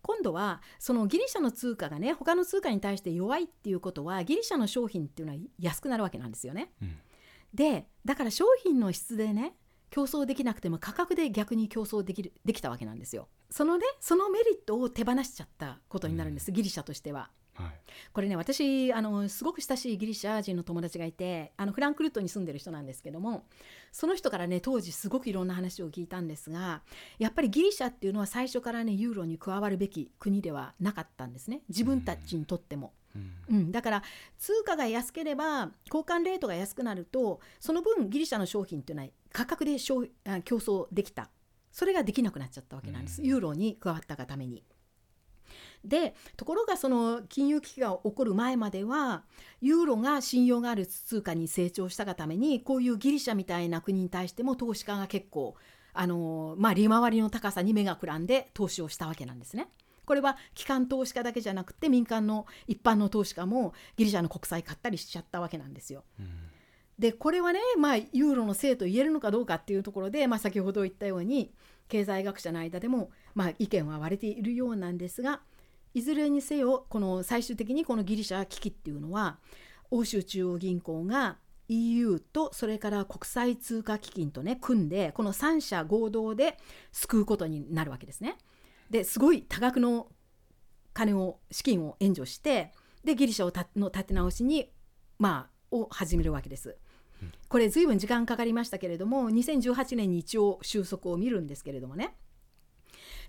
[0.03, 6.73] 今度はそのギリシャの通貨がね他の通貨に対して弱いっていうことはギリシャの商品っていうのは安くなるわけなんですよね。
[6.83, 6.97] うん
[7.53, 9.55] でだから商品の質でね
[9.91, 13.29] 競争できなくても価格で逆に競争できるできたわけなんですよ。
[13.51, 17.31] そのねそのメリットを手放しちゃったことになるんです、ギリシャとしては。
[17.61, 17.81] はい。
[18.13, 23.45] これね私あのすごく親しいギリシャ人の友達がいてあのフランクフルトに住んでる人なんですけども
[23.93, 26.83] その人からね当時すごくいろんな話を聞いたんですが
[27.19, 31.63] やっぱりギリシャっていうのは最初からねユーロに加わるべき国ではなかったんですね。
[31.69, 32.93] 自分たちにとっても。
[33.15, 33.33] うん。
[33.49, 34.03] うん、だから
[34.39, 40.07] 通貨が安ければ交換レートが安くなるとその分ギリシャの商品っていうのは価格で競
[40.57, 41.31] 争できた。
[41.73, 43.29] それができなくなっちゃったわけなんです、うん。
[43.29, 44.65] ユーロに加わったがために。
[45.85, 49.25] でところがその金融危機が起こる前までは
[49.61, 55.57] ユーロが信用がある通貨に成長したがためにこういうギリシャみたいな国に対しても投資家が結構
[55.93, 59.69] あの、まあ、利回りの高さに目がくらんで投資をしたわけなんですね。
[60.05, 66.05] これは機関投資家だけじゃなくて民間の一般の投資家もギリシャの国債買ったりしちゃったわけなんですよ。
[66.19, 66.51] うん
[67.01, 71.51] でこれはね、まあ、ユーロのせいと言えるのかどうかっていうところで、まあ、先ほど言ったように
[71.89, 75.41] 経済学者の間でも、まあ、意見は割れているようなんですが
[75.95, 79.39] いずれにせよこの最終的にこのギリシャ危機っていうのは
[79.91, 81.39] 欧州中央銀行が
[81.69, 86.59] EU とそれから国際通貨基金とね組んでこの3社合同で
[86.93, 88.37] 救うことになるわけですね。
[88.91, 90.09] ですごい多額の
[90.93, 92.73] 金を資金を援助して
[93.05, 94.73] でギリシャをたの立て直しに
[95.19, 96.77] まあを始めるわけです。
[97.49, 102.17] これ随分時間かかりましたけれども2018年に一応収束を見るんですけれどもね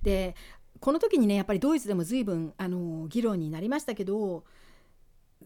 [0.01, 0.35] で
[0.81, 4.43] この時にねやっぱりドイツでも随分あの議論になりましたけど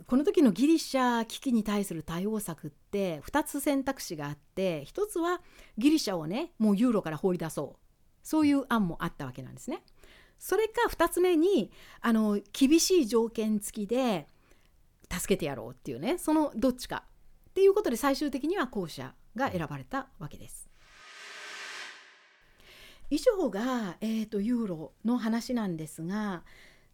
[0.08, 5.42] この時のギリシャ危機に対する対応策って2つ選択肢があって1つは
[5.78, 7.80] ギリシャをねもうユーロから放り出そう
[8.24, 9.84] そういう案もあったわけなんですね。
[10.40, 11.72] それか2つ目に
[12.02, 14.28] あの厳しい条件付きで
[15.12, 17.04] 助けてやろうっていうねそのどっちか
[17.50, 20.65] っていうことで最終的には後者が選ばれたわけです。
[23.10, 26.44] 以上が、えーと、ユーロの話なんですが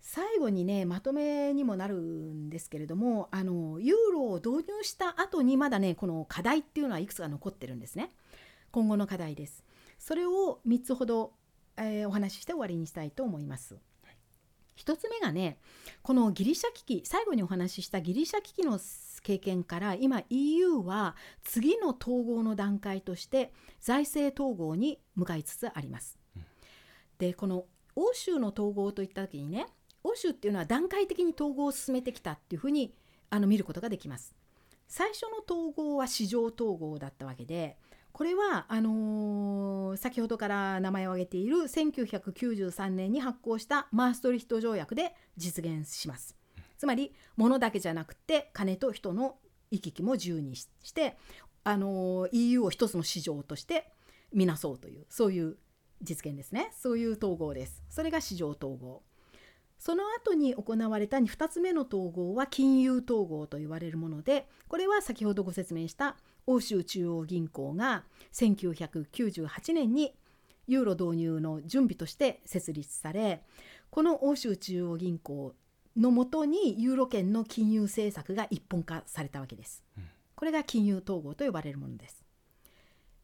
[0.02, 8.12] 最後にねまとめにもなるんですけれどもあのユーロを導入した後にまだねこの課題っていうのはいくつか残ってるんですね。
[8.72, 9.64] 今後の課題です。
[10.00, 11.34] それを3つほど、
[11.78, 13.78] えー、お話しして終わりにしたいと思います。
[14.78, 15.60] 1つ目がね
[16.02, 18.80] このギリシャ危機最後にお話ししたギリシャ危機の
[19.24, 26.18] 経験から今 EU は次の統合の段階として財政統合に向かいつつあります。
[27.18, 27.66] でこの
[27.96, 29.68] 欧州の統合といった時にね
[30.04, 32.96] 欧州っていうのは段階的に統合を進めてきたっていうふうに
[33.30, 34.36] あの見ることができます。
[34.88, 37.78] 最初の統合は市場統合だったわけで
[38.12, 46.41] これはあのー、先ほどから名前を挙げている1993年に発行したマーストリヒト条約で実現します。
[46.82, 49.36] つまり物だけじゃなくて金と人の
[49.70, 51.16] 行き来も自由にして
[51.64, 53.92] あの EU を一つの市場として
[54.34, 55.58] 見なそうというそういう
[56.02, 56.72] 実現ですね。
[56.76, 57.84] そういう統合です。
[57.92, 59.04] それが市場統合。
[59.78, 66.16] その後に行われた2つ目の統合は金融統合と言われるものでこれは先ほどご説明した
[66.48, 70.16] 欧州中央銀行が1998年に
[70.66, 73.44] ユーロ導入の準備として設立され
[73.92, 75.54] この欧州中央銀行
[75.98, 79.84] のもとにユーロ圏の金融政策が一本化されたわけです。
[80.36, 82.24] これが金融統合と呼ばれるものです。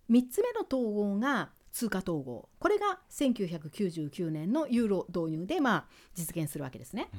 [0.10, 5.86] 3つ目の統合が通貨統合これが1999年のユーロ導入でまあ
[6.16, 7.10] 実現するわけですね。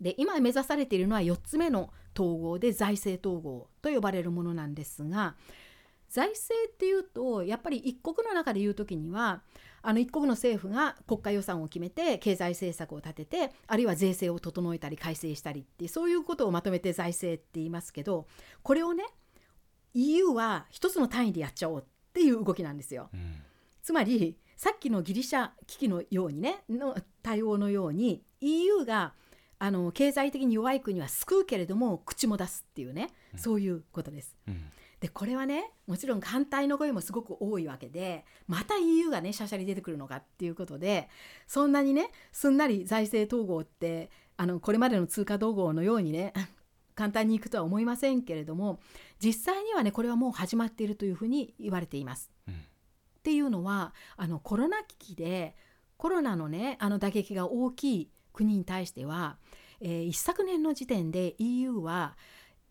[0.00, 5.36] で今目指されているのは4つ目の統合で財政統合と呼ばれるものなんですが
[6.14, 9.42] 財政っていうとやっぱり一国の中で言う時には
[9.82, 18.28] あの一国の政府が国家予算を決めて経済政策を立ててあるいは税制を整えたり改正したりってそういうことをまとめて財政って言いますけど
[18.62, 19.04] これをね
[19.94, 23.10] EU は一つの単位でやっちゃおうっていう動きなんですよ。
[23.12, 23.42] うん、
[23.82, 29.14] つまりさっきのギリシャ危機のようにねの対応のように EU が
[29.58, 34.36] あの経済的に弱い国は救うけれども口も出すっていうね、うん、そういうことです。
[34.46, 34.70] うん
[35.00, 41.08] でこれはねもちろん反対の声もすごく多いわけでまた EU がねしゃしゃり出てくるのかっていうことで
[41.46, 46.32] そんなにねすんなり財政統合ってあのこれまでの通貨統合のようにね
[46.94, 48.80] 簡単にいくとは思いませんけれども
[49.18, 52.30] 実際にはねこれはもう始まっているというふうに言われています。
[52.46, 52.56] うん、っ
[53.22, 55.56] ていうのはあのコロナ危機で
[55.96, 59.38] コロナのねあの打撃が大きい国に対しては、
[59.80, 62.16] えー、一昨年の時点で EU は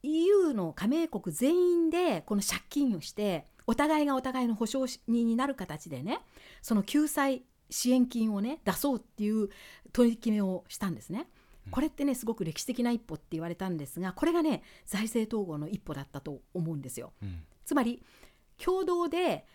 [0.04, 6.20] EU の加盟国全員でこの借金をしてお互いがお互いの保証人になる形でね
[6.62, 9.50] その救済支援金をね出そうっていう
[9.94, 11.28] 取り決めをしたんですね。
[11.72, 17.14] これってねすごく歴史的な一歩って言われたんですがこれがね財政統合の一歩だったと思うんですよ。
[17.22, 18.04] うん、つまり
[18.58, 19.46] 共同で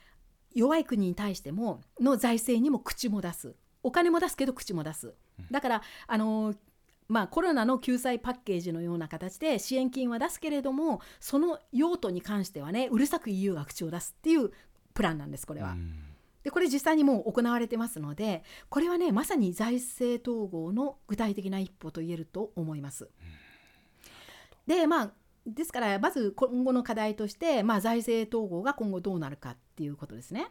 [0.55, 5.15] 弱い国に対してもの財政にも口も出すお金も出すけど口も出す
[5.51, 6.55] だからあの
[7.09, 14.51] まあ、コロナの救済パッケージのような形で支援金は出すけれどもその用途に関してはねうるさく EU が口を出すっていう
[14.93, 15.75] プランなんですこれは。
[16.45, 23.09] でこれ実際にもう行われてますのでこれはねまさに財政統合の具体的な一歩と言えると思います。
[24.67, 25.11] でまあ
[25.47, 30.49] ですからまず今後の課題として、まあ、財政統合が今後どうなるかっていうことですね。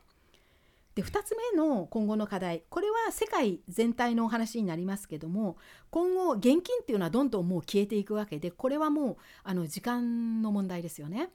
[0.97, 5.57] で2つ目の今後の課題これは世界全体のお話になりますけども
[5.91, 11.29] 今後現金っていうのはどんどんもう消えていくわけでこれはもうあの時間の問題ですよね。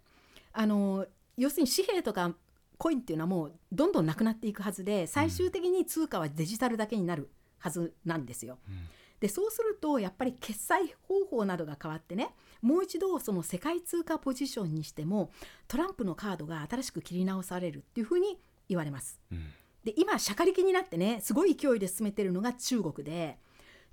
[0.53, 1.07] あの
[1.37, 2.35] 要するに紙幣とか
[2.77, 8.59] コインっていうのはもうどんどんなくなっていくはずで最終的に通貨はデジタルだけになるはずなんですよ。
[8.69, 8.75] うん
[9.21, 15.31] でそうするとやっぱり決済方法などが変わってねもう一度その世界通貨ポジションにしても
[15.69, 18.41] トランプのカードが新しく切り直されるっていうふうに
[18.73, 19.21] 言われます。
[19.31, 19.53] うん
[19.85, 23.39] で今しゃかりきになってねすごい勢いで進めてるのが中国で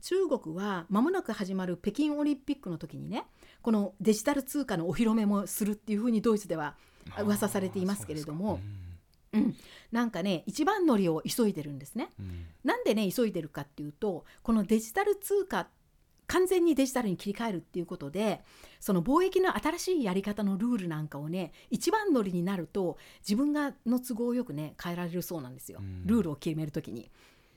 [0.01, 3.23] 中国は間もなく始まる北京オリンピックの時にね
[3.61, 6.76] このデジタル通貨のお披露目もするっていうふうにドイツでは
[7.19, 8.60] 噂されていますけれども
[9.31, 9.56] うん、
[9.91, 12.10] なんかね一番乗りを急いでるんですね。
[12.19, 15.68] うんうんなんでね急いでるかっていうとこのデジタル通貨
[16.30, 18.41] 完全にデジタルに切り替えるっていうことで
[18.80, 27.11] その貿易の新しいやり方のルールなんかをね一番乗りになると自分がの都合よくね変えられるそうなんですようんルールを決めるときに。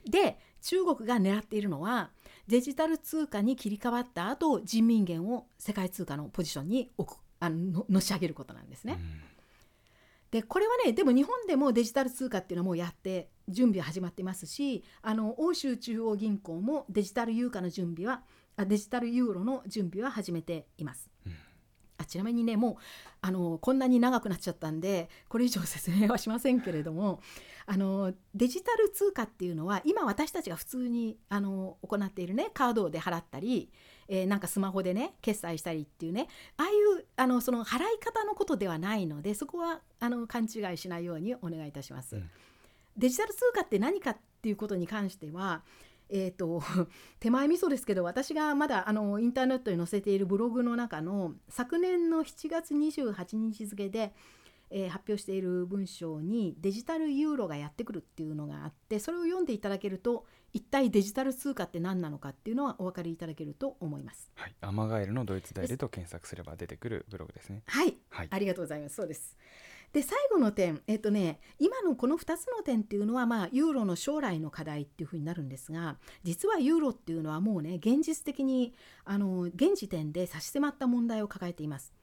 [0.09, 2.09] で中国が狙っているのは
[2.47, 8.99] デジタル通貨に切り替わった後人民元を世界通貨のポジションに置くあのののし上げることなんですね。
[10.31, 18.23] でこれはねでも日本でもデジタル通貨っていうのはもうやって準備は始まってますしあの欧州中央銀行もデジタルユーカの準備は
[18.55, 21.09] あデジタルユーロの準備は始めています。
[21.25, 21.33] うん
[21.97, 22.75] あちなみにねもう
[23.21, 27.21] あのこんなに長くなっちゃったんでこれ以上説明はしませんけれども
[27.65, 33.71] あのデジタル通貨っていうのは今私たちが普通にあの行っているねカードで払ったり、
[34.07, 36.27] えーなんかスマホでね決済したりっていうね
[36.57, 42.15] ああいうあのその払い方のことではないのでそこはあの勘違いしないようにお願いいたします。
[42.15, 42.29] うん
[42.95, 45.63] デジタル通貨って何かっていうことに関しては
[46.09, 46.61] えー、と
[47.19, 54.13] 手前味噌ですけど私がまだあのインターネットに載せているブログの中の昨年の7月28日付で、
[54.69, 64.31] えー発表している文章にデジタルユーロがやってくるっていうのがあってそれを読んでいただけると一体デジタル通貨って何なのかっていうのはお分かりいただけると思います。
[64.35, 67.63] はい、アマガエルのドイツ代理と検索すれば出てくるブログですね。
[67.65, 68.27] はいはい。
[68.29, 68.95] ありがとうございます。
[68.95, 69.35] そうです。
[69.93, 78.73] で最後の点、えっとね、今のこの2つの点っていうのは、まあ、ユーロの将来の課題っていうふうになるんですが実はユーロっていうのはもうね現実的に
[79.05, 81.93] あの現時点で差し迫った問題を抱えています。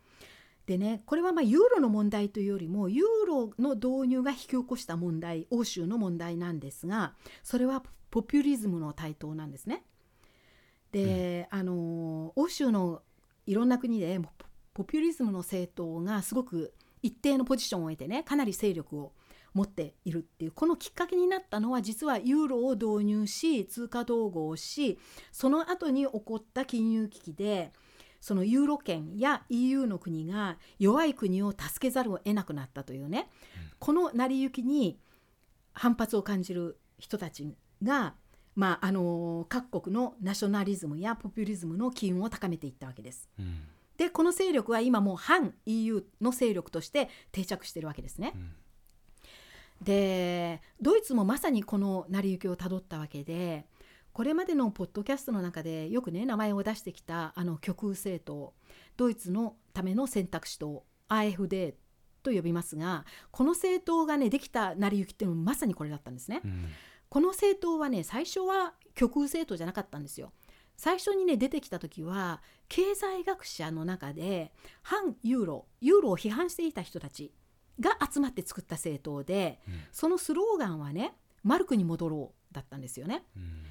[0.66, 9.84] でねこれはまあユーロの問題というよりもユーロの導入が引き起こした問題欧州の問題なんですがそれはポピュリズムの台頭なんですね。
[10.92, 13.02] で、あの欧州の
[13.46, 14.30] いろんな国でポ
[14.74, 16.72] ポピュリズムの政党がすごく
[17.02, 19.12] 一定のポジションを得てねかなり勢力を
[19.52, 24.98] 持っているっていうこのきっかけになったのは実はユーロを導入し通貨統合をし
[25.32, 27.72] その後に起こった金融危機で
[28.20, 33.30] そのユーロ圏や EU の国が弱い国を助けざるを得なくなったというね、
[33.78, 34.98] この成り行きに
[35.72, 38.14] 反発を感じる人たちが、
[38.54, 43.28] まあ、あの各国のナショナリズムやポピュリズムの機運を高めていったわけです。
[43.38, 43.62] うん
[44.00, 48.32] でこの勢力は今もう反 EU の勢力として定着しているわけですね。
[48.34, 48.52] うん
[49.82, 53.64] でドイツもまさにこの成り行きをたどったわけで
[54.12, 58.52] これまでのポッドキャストの中でよくね名前を出してきたあの極右政党
[58.98, 61.72] ドイツのための選択肢党 AfD
[62.22, 66.42] と呼びますがこの政党がねできた成り行きっていうのもまさにこれだったんですね。
[66.44, 66.66] うん
[67.10, 70.32] この政党はね最初は極右政党じゃなかったんですよ。
[70.80, 72.40] 最初にね出てきた時は
[72.70, 74.50] 経済学者の中で
[74.80, 77.34] 反ユーロユーロを批判していた人たち
[77.78, 81.12] が集まって作った政党でうんそのスローガンはね
[81.42, 83.24] マルクに戻ろうだったんですよね。
[83.36, 83.62] うん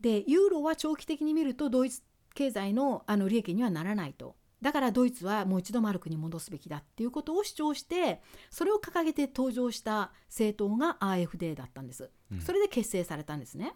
[0.00, 2.02] でユーロは長期的に見るとドイツ
[2.34, 4.34] 経済のあの利益にはならないと。
[4.60, 8.20] だからドイツはもう一度マルクに戻すべきだっていうことを主張して
[8.50, 12.10] それを掲げて登場した政党が AfD だったんです。
[12.32, 13.72] うんそれで結成されたんですね。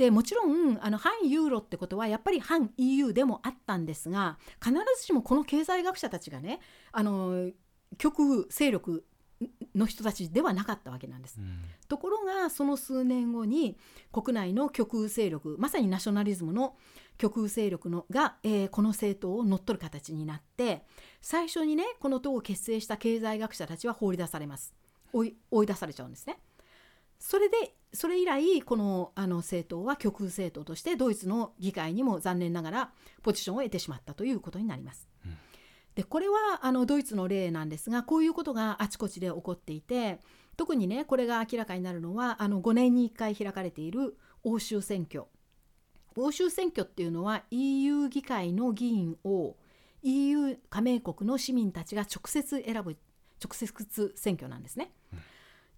[0.00, 6.60] でもちろんあの反ユーロってことはやっぱり反 EU でもあったんですが必ずしもこの経済学者たちがね
[6.90, 7.50] あの
[7.98, 9.04] 極右勢力
[9.74, 11.36] の人たちではなかったわけなんです。
[11.38, 13.76] うんところがその数年後に
[14.10, 16.76] 国内の極右勢力まさにナショナリズムの
[17.18, 20.86] 極右勢力のが、えーこの政党を乗っ取る形になって
[21.20, 24.72] 最初にねこの党を結成した経済学者たちは放り出されます
[25.12, 26.38] 追い追い出されちゃうんですね。
[27.20, 32.92] それでそれ以来このあの政党は極右政党としてドイツの議会にも残念ながら
[33.22, 35.08] ポジションを得てしまったということになります。
[35.24, 35.36] うん
[35.94, 40.20] でこれはあのドイツの例なんですがこういうことがあちこちで起こっていて
[40.56, 45.24] 特にねこれが明らかになるのはあの5年に1回開かれている欧州選挙
[46.16, 49.56] 欧州選挙っていうのは EU 議会の議員を
[50.02, 52.96] EU 加盟国の市民たちが直接選ぶ
[53.42, 54.92] 直接選挙なんですね。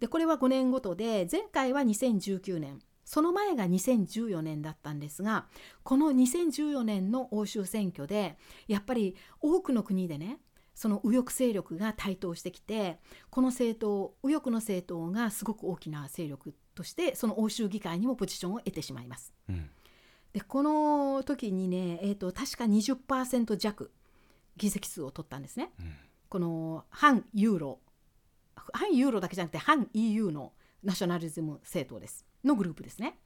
[0.03, 5.47] でこれは5年ごとで前回は2019年その前が2014年だったんですが
[5.85, 10.41] この2014年の欧州選挙でやっぱり多くの国でね
[10.75, 12.99] その右翼勢力が台頭してきて
[13.31, 19.33] この政党右翼の政党がすごく大きな勢力としてその欧州議会にもポジションを得てしまいます。
[19.49, 19.71] うん
[20.33, 23.93] でこの時にね、えーと、確か20%弱
[24.57, 25.71] 議席数を取ったんですね。
[25.79, 25.95] うん
[26.29, 27.79] この反ユーロ
[28.73, 30.53] 反ユーロだけじゃなくて反 EU の
[30.83, 33.19] ナショナリズム政党ですのグループですね。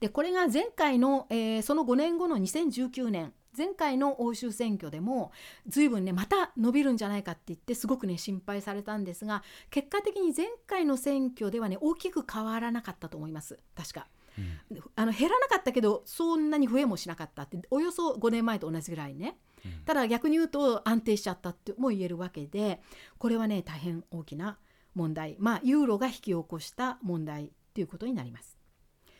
[0.00, 5.32] でこれが前回の、えーその5年後の2019年前回の欧州選挙でも
[5.66, 14.08] 随分ねまた伸びるんじゃないかって言ってすごくね心配されたんですが結果的に前回の選挙ではね大きく変わらなかったと思います確か。
[14.38, 22.80] うんあの減らなかったけどそんなに増えもしなかったっておよそ5年前と同じぐらいねうんただ逆に言うと安定しちゃったっても言えるわけで
[23.18, 24.58] これはね大変大きな
[24.94, 25.36] 問題。
[25.38, 28.58] まあユーロが引き起こした問題ということになります。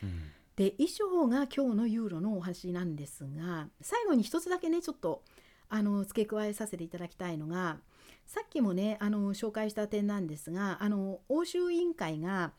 [0.03, 0.31] うん。
[0.57, 5.23] で以上が今日のユーロのお話なんですが最後に一つだけねちょっと
[5.69, 7.79] あの付け加えさせていただきたいのが
[8.27, 12.53] さっきもねあの紹介した点なんですがあの欧州委員会が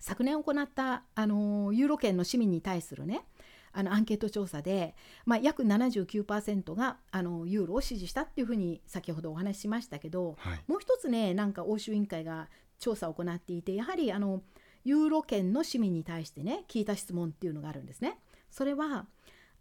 [0.00, 3.24] 昨年行ったあのユーロ圏の市民に対するね
[3.74, 4.94] あのアンケート調査で、
[5.24, 14.42] まあ、約79%があのユーロを支持したっていうふうに先ほどお話ししましたけどはいもう一つねなんか欧州委員会が調査を行っていてやはりあの
[14.84, 18.18] ユーロ圏の市民に対してね聞いた質問っていうのがあるんですね。
[18.50, 19.06] それは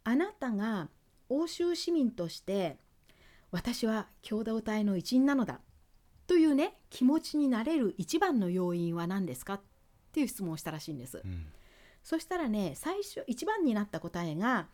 [0.03, 0.89] あなたが
[1.29, 2.77] 欧州市民として
[3.51, 5.59] 私は共同体の一員なのだ
[6.27, 9.55] というね気持ちになれる一番の要因は何ですか？
[9.55, 9.61] っ
[10.11, 11.21] ていう質問をしたらしいんです。
[11.23, 11.45] うん
[12.03, 14.67] そしたらね最初一番になった答えが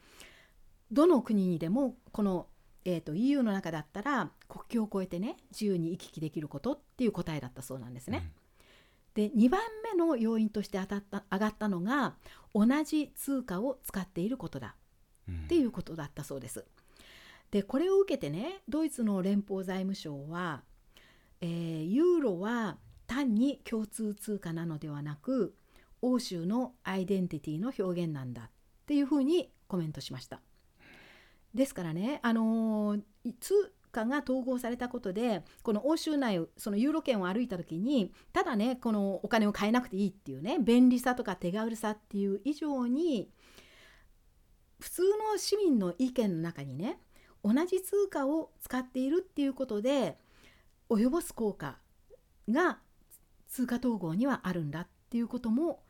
[0.91, 2.47] どの国にでもこの、
[2.85, 8.31] えー、と EU の中だったら国境を越えてね自由に行き来できることっていう答えだったそうなんですね。
[9.13, 12.15] で2番目の要因として当たった上がったのが
[12.53, 14.75] 同じ通貨を使っていることだ
[15.27, 16.65] うんっていうことだったそうです。
[17.51, 20.63] でこれを受けてねドイツの連邦財務省は、
[21.41, 22.77] えーユーロは
[23.07, 25.55] 単に共通通貨なのではなく
[26.07, 28.49] 欧州のアイデンティティの表現なんだっ
[28.85, 30.41] ていうふうにコメントしました。
[31.53, 32.97] ですからね、あの
[33.39, 43.31] 通貨が統合されたことでこの欧州内そのユーロ圏を歩いた時にただねこのお金を変えなくていいっていうね便利さとか手軽さっていう以上に
[44.79, 45.01] 普通
[45.31, 46.99] の市民の意見の中にね
[47.43, 50.17] 同じ通貨を使っているっていうことで
[50.89, 51.79] 及ぼす効果
[52.49, 52.79] が
[53.47, 55.81] 通貨統合にはあるんだっていうことも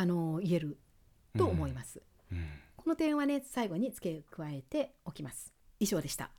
[0.00, 0.78] あの言える
[1.36, 2.02] と思います。
[2.30, 2.38] うん
[2.76, 5.52] この点はね最後に付け加えておきます。
[5.80, 6.30] 以上でした。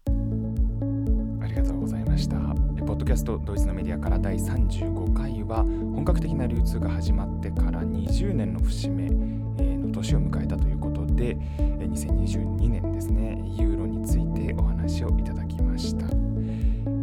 [1.42, 2.38] ありがとうございました。
[2.78, 16.27] えポッドキャストドイツのメディアから第35回は本格的な流通が始まってから20年の節目えーの年を迎えたということでえー2022年ですねユーロについてお話をいただきました。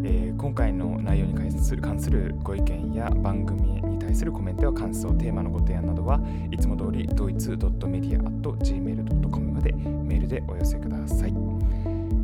[0.05, 6.21] えー今回の内容に関する関するご意見や番組に対するコメントや感想、テーマのご提案などは
[6.51, 11.35] いつも通りドイツ .media.gmail.com までメールでお寄せください。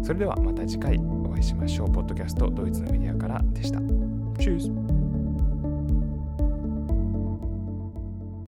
[0.02, 1.90] それではまた次回お会いしましょう。
[1.90, 3.81] ポッドキャストドイツのメディアからでした。
[4.39, 4.70] チュース